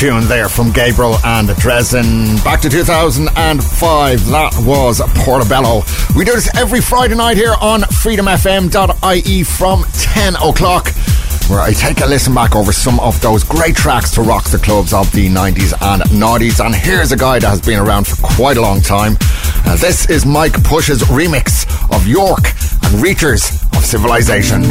Tune 0.00 0.26
there 0.28 0.48
from 0.48 0.72
Gabriel 0.72 1.16
and 1.26 1.46
Dresden. 1.56 2.36
Back 2.36 2.62
to 2.62 2.70
2005, 2.70 4.26
that 4.28 4.62
was 4.64 5.02
Portobello. 5.16 5.82
We 6.16 6.24
do 6.24 6.32
this 6.32 6.48
every 6.56 6.80
Friday 6.80 7.14
night 7.14 7.36
here 7.36 7.54
on 7.60 7.82
freedomfm.ie 7.82 9.42
from 9.42 9.84
10 9.92 10.36
o'clock 10.36 10.88
where 11.50 11.60
I 11.60 11.72
take 11.72 12.00
a 12.00 12.06
listen 12.06 12.32
back 12.32 12.56
over 12.56 12.72
some 12.72 12.98
of 13.00 13.20
those 13.20 13.44
great 13.44 13.76
tracks 13.76 14.12
to 14.12 14.22
rock 14.22 14.48
the 14.48 14.56
clubs 14.56 14.94
of 14.94 15.10
the 15.12 15.28
90s 15.28 15.74
and 15.82 16.02
90s. 16.04 16.64
And 16.64 16.74
here's 16.74 17.12
a 17.12 17.16
guy 17.16 17.38
that 17.40 17.48
has 17.48 17.60
been 17.60 17.78
around 17.78 18.06
for 18.06 18.16
quite 18.22 18.56
a 18.56 18.62
long 18.62 18.80
time. 18.80 19.18
Uh, 19.66 19.76
this 19.76 20.08
is 20.08 20.24
Mike 20.24 20.62
Push's 20.64 21.02
remix 21.02 21.66
of 21.94 22.06
York 22.06 22.44
and 22.84 23.04
Reachers 23.04 23.52
of 23.76 23.84
Civilization. 23.84 24.62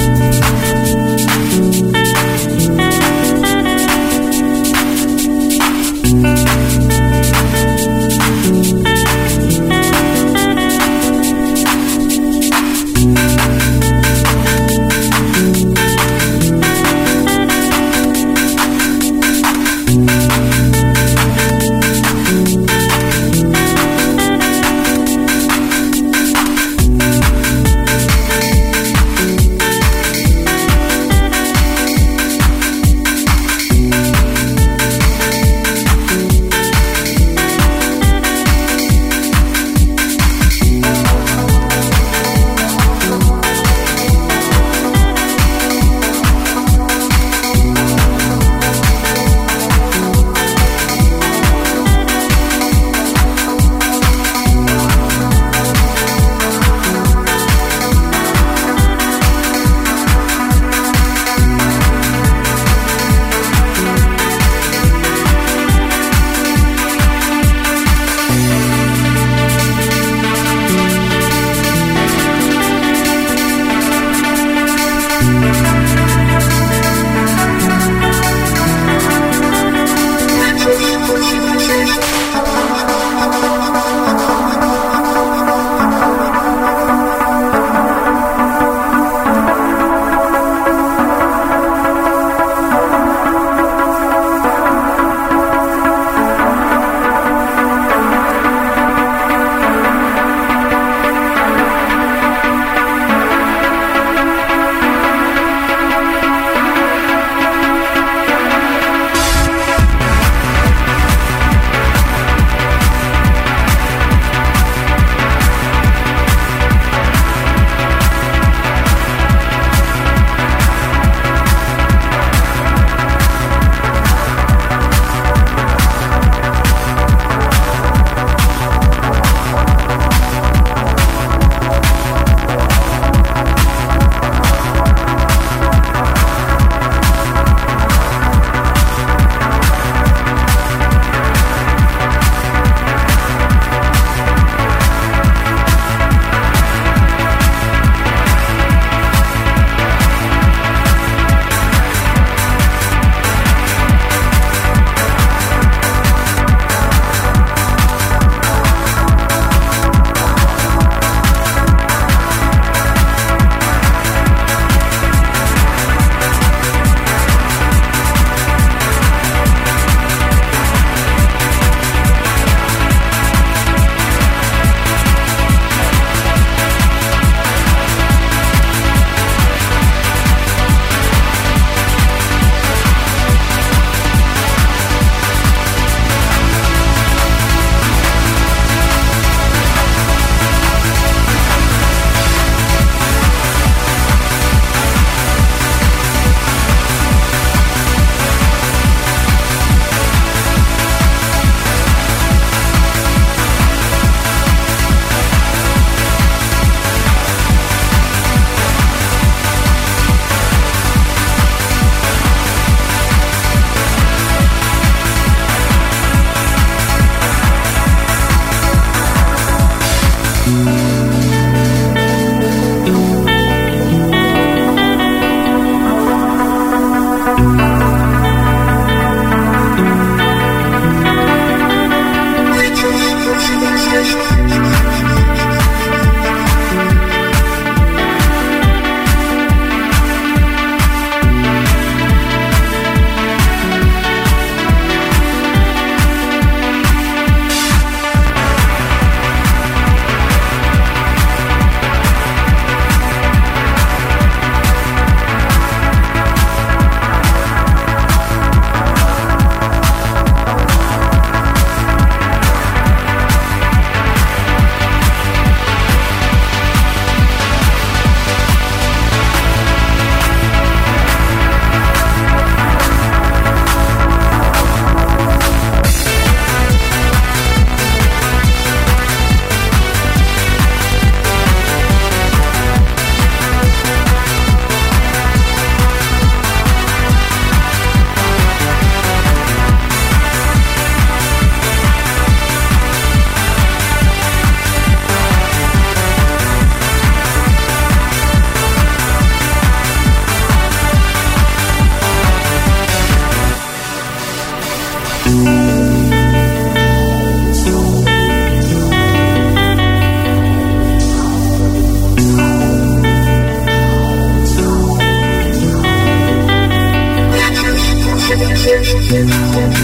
Chris 319.09 319.78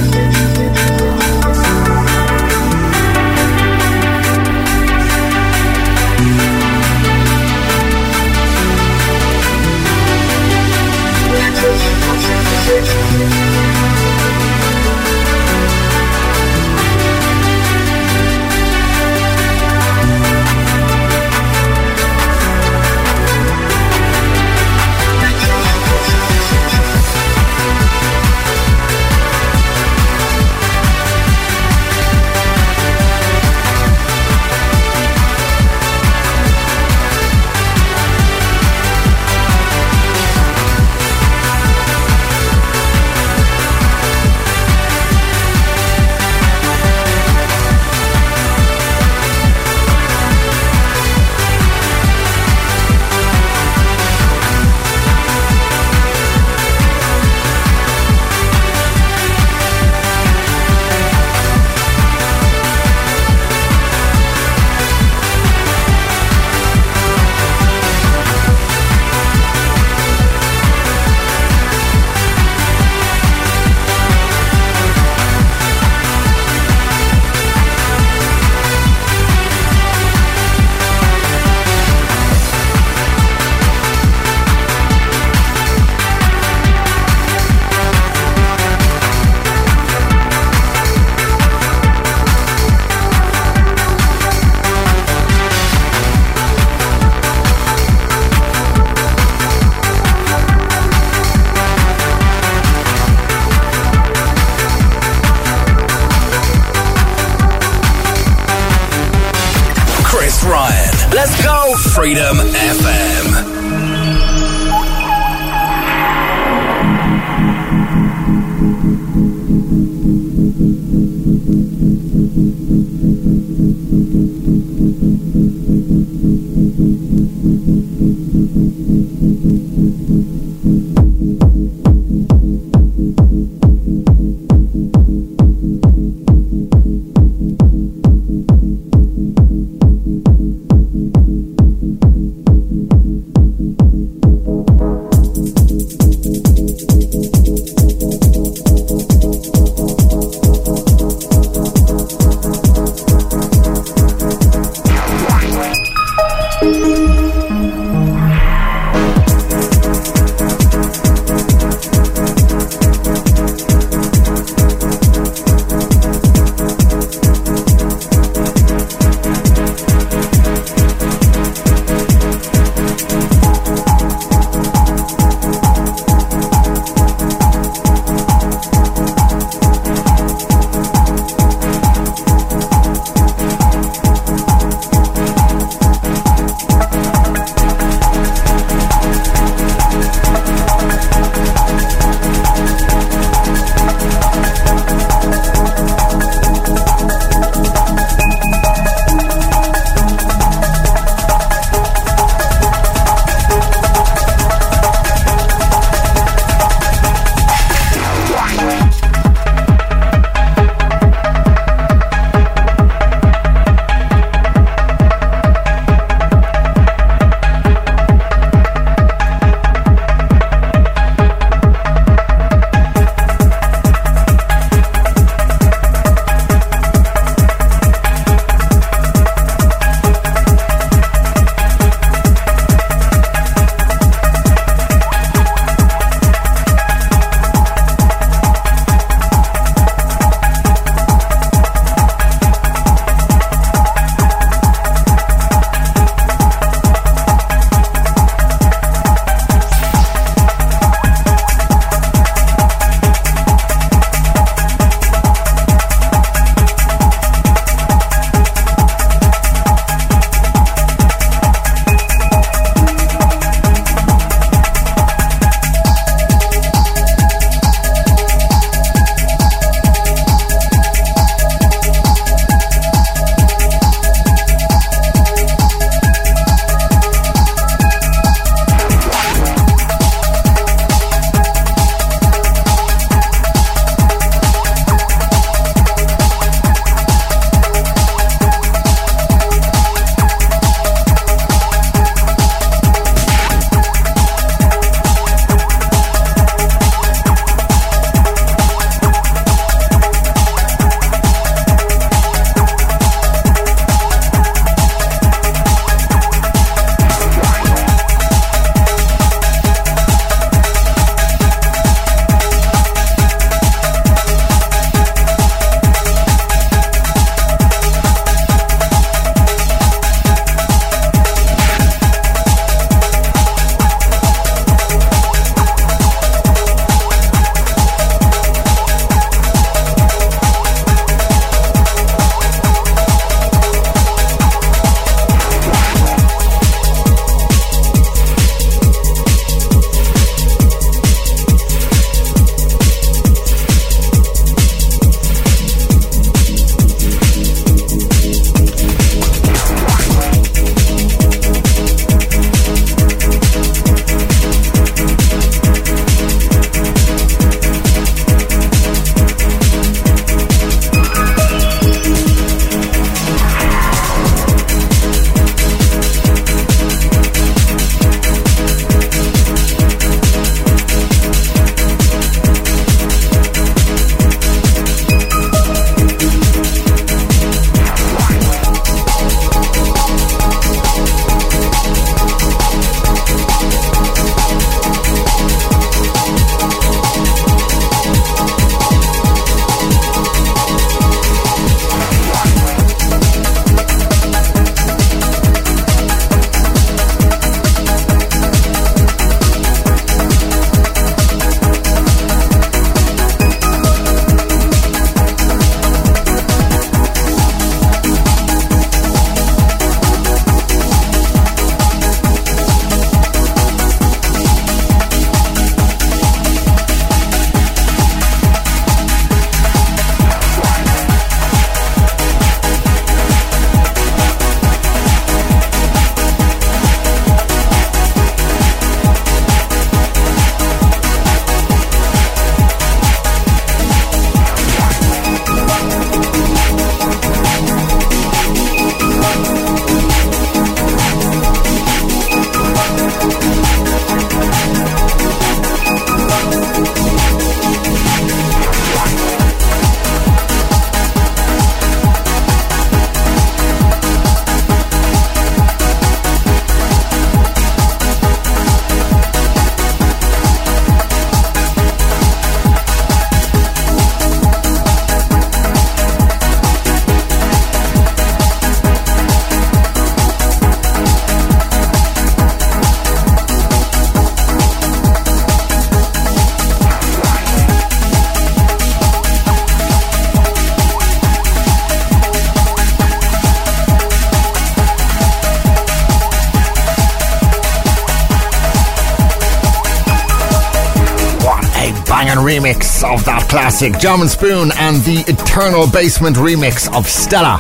classic. 493.66 493.96
Spoon 494.30 494.70
and 494.78 494.98
the 494.98 495.24
Eternal 495.28 495.88
Basement 495.90 496.36
remix 496.36 496.88
of 496.96 497.08
Stella 497.08 497.58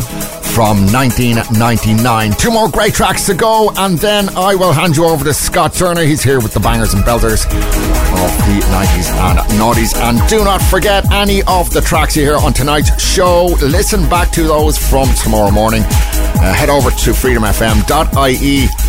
from 0.53 0.86
1999. 0.94 2.34
Two 2.34 2.52
more 2.52 2.69
great 2.69 2.94
tracks 2.94 3.26
to 3.26 3.34
go, 3.34 3.72
and 3.77 3.98
then 3.98 4.30
I 4.38 4.53
will 4.53 4.72
hand 4.72 4.95
you 4.95 5.06
over 5.06 5.26
to 5.26 5.34
Scott 5.34 5.73
Turner. 5.73 6.03
He's 6.03 6.22
here 6.22 6.40
with 6.40 6.53
the 6.53 6.60
bangers 6.60 6.94
and 6.94 7.03
belters 7.03 7.45
of 7.45 8.32
the 8.45 8.61
90s 8.69 9.10
and 9.18 9.40
noughties. 9.60 9.95
And 9.99 10.22
do 10.30 10.44
not 10.44 10.61
forget 10.61 11.11
any 11.11 11.41
of 11.44 11.72
the 11.72 11.82
tracks 11.82 12.15
you 12.15 12.22
hear 12.22 12.38
on 12.38 12.53
tonight's 12.53 13.02
show. 13.02 13.45
Listen 13.61 14.07
back 14.07 14.30
to 14.34 14.44
those 14.44 14.77
from 14.77 15.07
tomorrow 15.15 15.49
morning. 15.49 15.82
Uh, 15.86 16.53
head 16.53 16.69
over 16.69 16.91
to 16.91 17.11
freedomfm.ie 17.14 18.85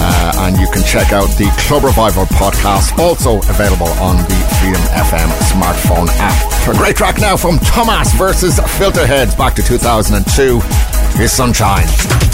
uh, 0.00 0.32
and 0.48 0.56
you 0.58 0.66
can 0.72 0.82
check 0.84 1.12
out 1.12 1.28
the 1.36 1.48
Club 1.68 1.84
Revival 1.84 2.24
podcast, 2.26 2.98
also 2.98 3.38
available 3.50 3.88
on 4.00 4.16
the 4.16 4.40
Freedom 4.58 4.82
FM 4.96 5.28
smartphone 5.52 6.08
app. 6.18 6.68
A 6.68 6.76
great 6.76 6.96
track 6.96 7.20
now 7.20 7.36
from 7.36 7.58
Tomaz 7.58 8.16
versus 8.16 8.58
Filterhedz 8.58 9.36
back 9.36 9.54
to 9.54 9.62
2002. 9.62 10.60
Here's 11.16 11.32
Sunshine. 11.32 12.29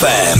FM. 0.00 0.39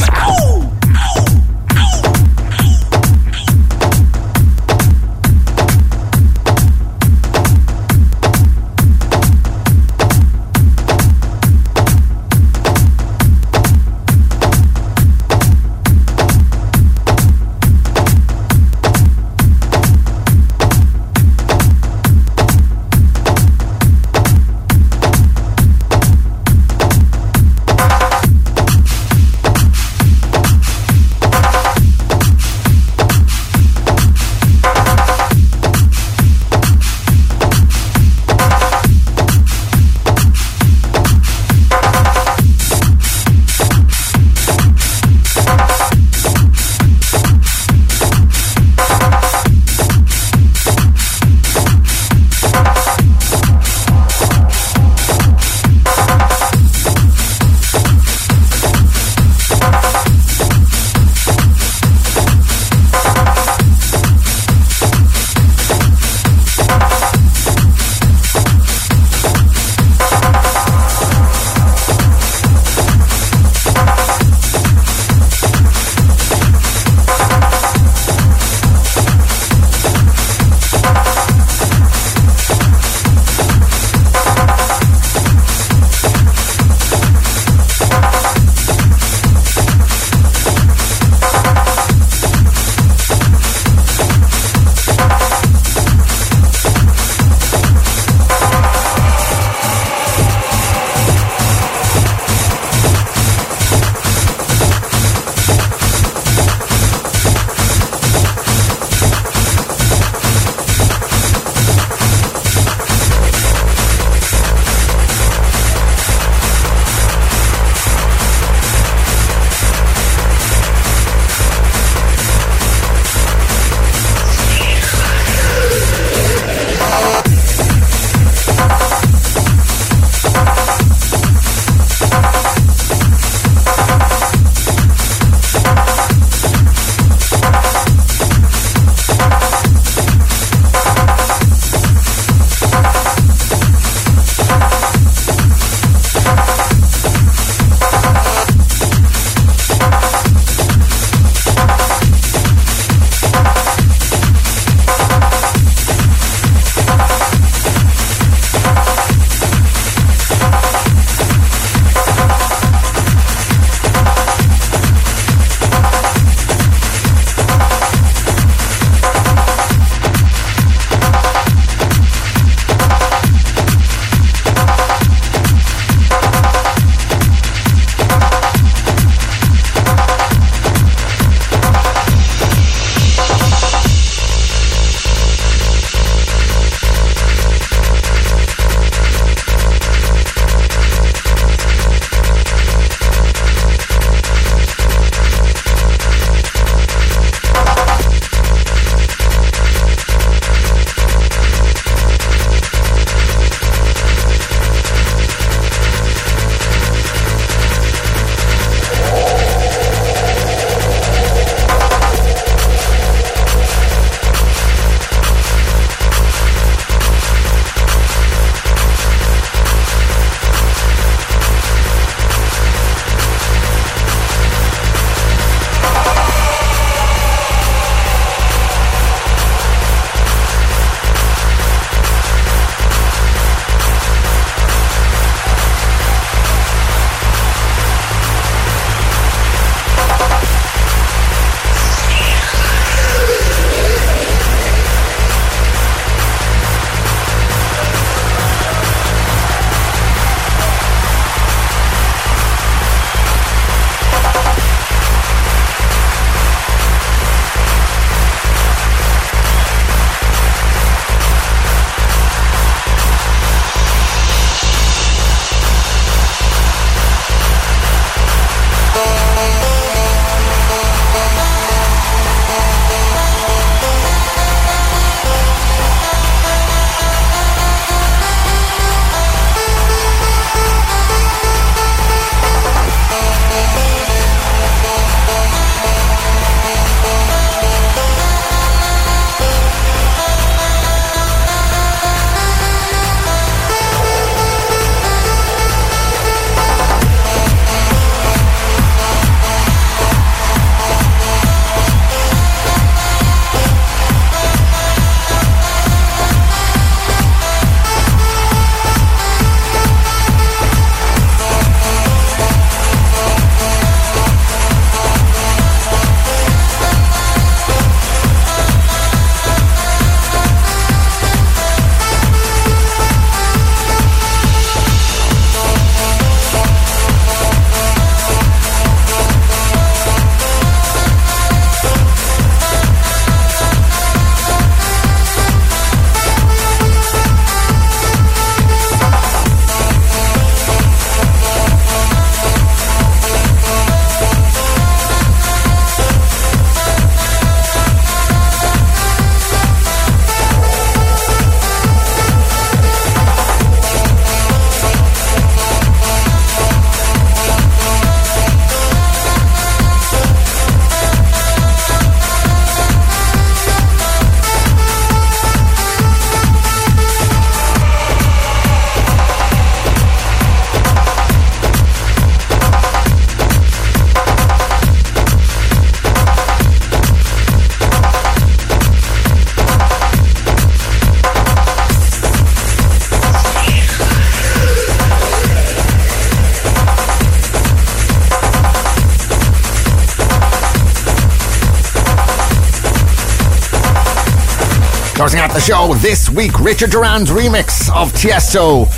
This 396.01 396.31
week, 396.31 396.59
Richard 396.61 396.91
Durand's 396.91 397.31
remix 397.31 397.91
of 397.95 398.13
Tiesto 398.13 398.89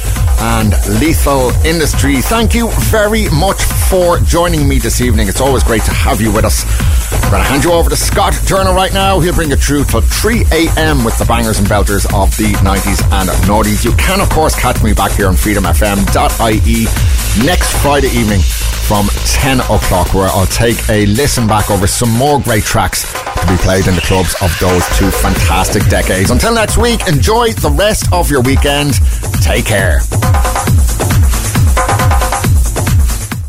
and 0.40 0.72
Lethal 1.00 1.50
Industry. 1.66 2.20
Thank 2.20 2.54
you 2.54 2.70
very 2.90 3.28
much 3.30 3.60
for 3.90 4.18
joining 4.18 4.68
me 4.68 4.78
this 4.78 5.00
evening. 5.00 5.26
It's 5.26 5.40
always 5.40 5.64
great 5.64 5.82
to 5.82 5.90
have 5.90 6.20
you 6.20 6.32
with 6.32 6.44
us. 6.44 6.64
I'm 7.12 7.30
going 7.30 7.42
to 7.42 7.48
hand 7.48 7.64
you 7.64 7.72
over 7.72 7.90
to 7.90 7.96
Scott 7.96 8.34
Turner 8.46 8.72
right 8.72 8.92
now. 8.92 9.18
He'll 9.18 9.34
bring 9.34 9.50
you 9.50 9.56
through 9.56 9.84
till 9.84 10.00
3 10.00 10.44
a.m. 10.52 11.04
with 11.04 11.18
the 11.18 11.24
bangers 11.24 11.58
and 11.58 11.66
belters 11.66 12.06
of 12.14 12.34
the 12.36 12.52
90s 12.62 13.02
and 13.12 13.28
noughties. 13.46 13.84
You 13.84 13.92
can, 13.96 14.20
of 14.20 14.30
course, 14.30 14.54
catch 14.54 14.82
me 14.82 14.94
back 14.94 15.12
here 15.12 15.26
on 15.26 15.34
freedomfm.ie 15.34 17.44
next 17.44 17.82
Friday 17.82 18.08
evening 18.08 18.40
from 18.40 19.06
10 19.26 19.60
o'clock, 19.60 20.14
where 20.14 20.28
I'll 20.28 20.46
take 20.46 20.88
a 20.88 21.06
listen 21.06 21.46
back 21.46 21.70
over 21.70 21.86
some 21.86 22.10
more 22.10 22.40
great 22.40 22.64
tracks 22.64 23.11
to 23.42 23.48
be 23.48 23.56
played 23.58 23.86
in 23.86 23.94
the 23.94 24.00
clubs 24.00 24.34
of 24.40 24.56
those 24.60 24.86
two 24.96 25.10
fantastic 25.10 25.84
decades. 25.88 26.30
Until 26.30 26.54
next 26.54 26.78
week, 26.78 27.06
enjoy 27.08 27.52
the 27.52 27.70
rest 27.70 28.12
of 28.12 28.30
your 28.30 28.42
weekend. 28.42 28.94
Take 29.42 29.66
care. 29.66 30.00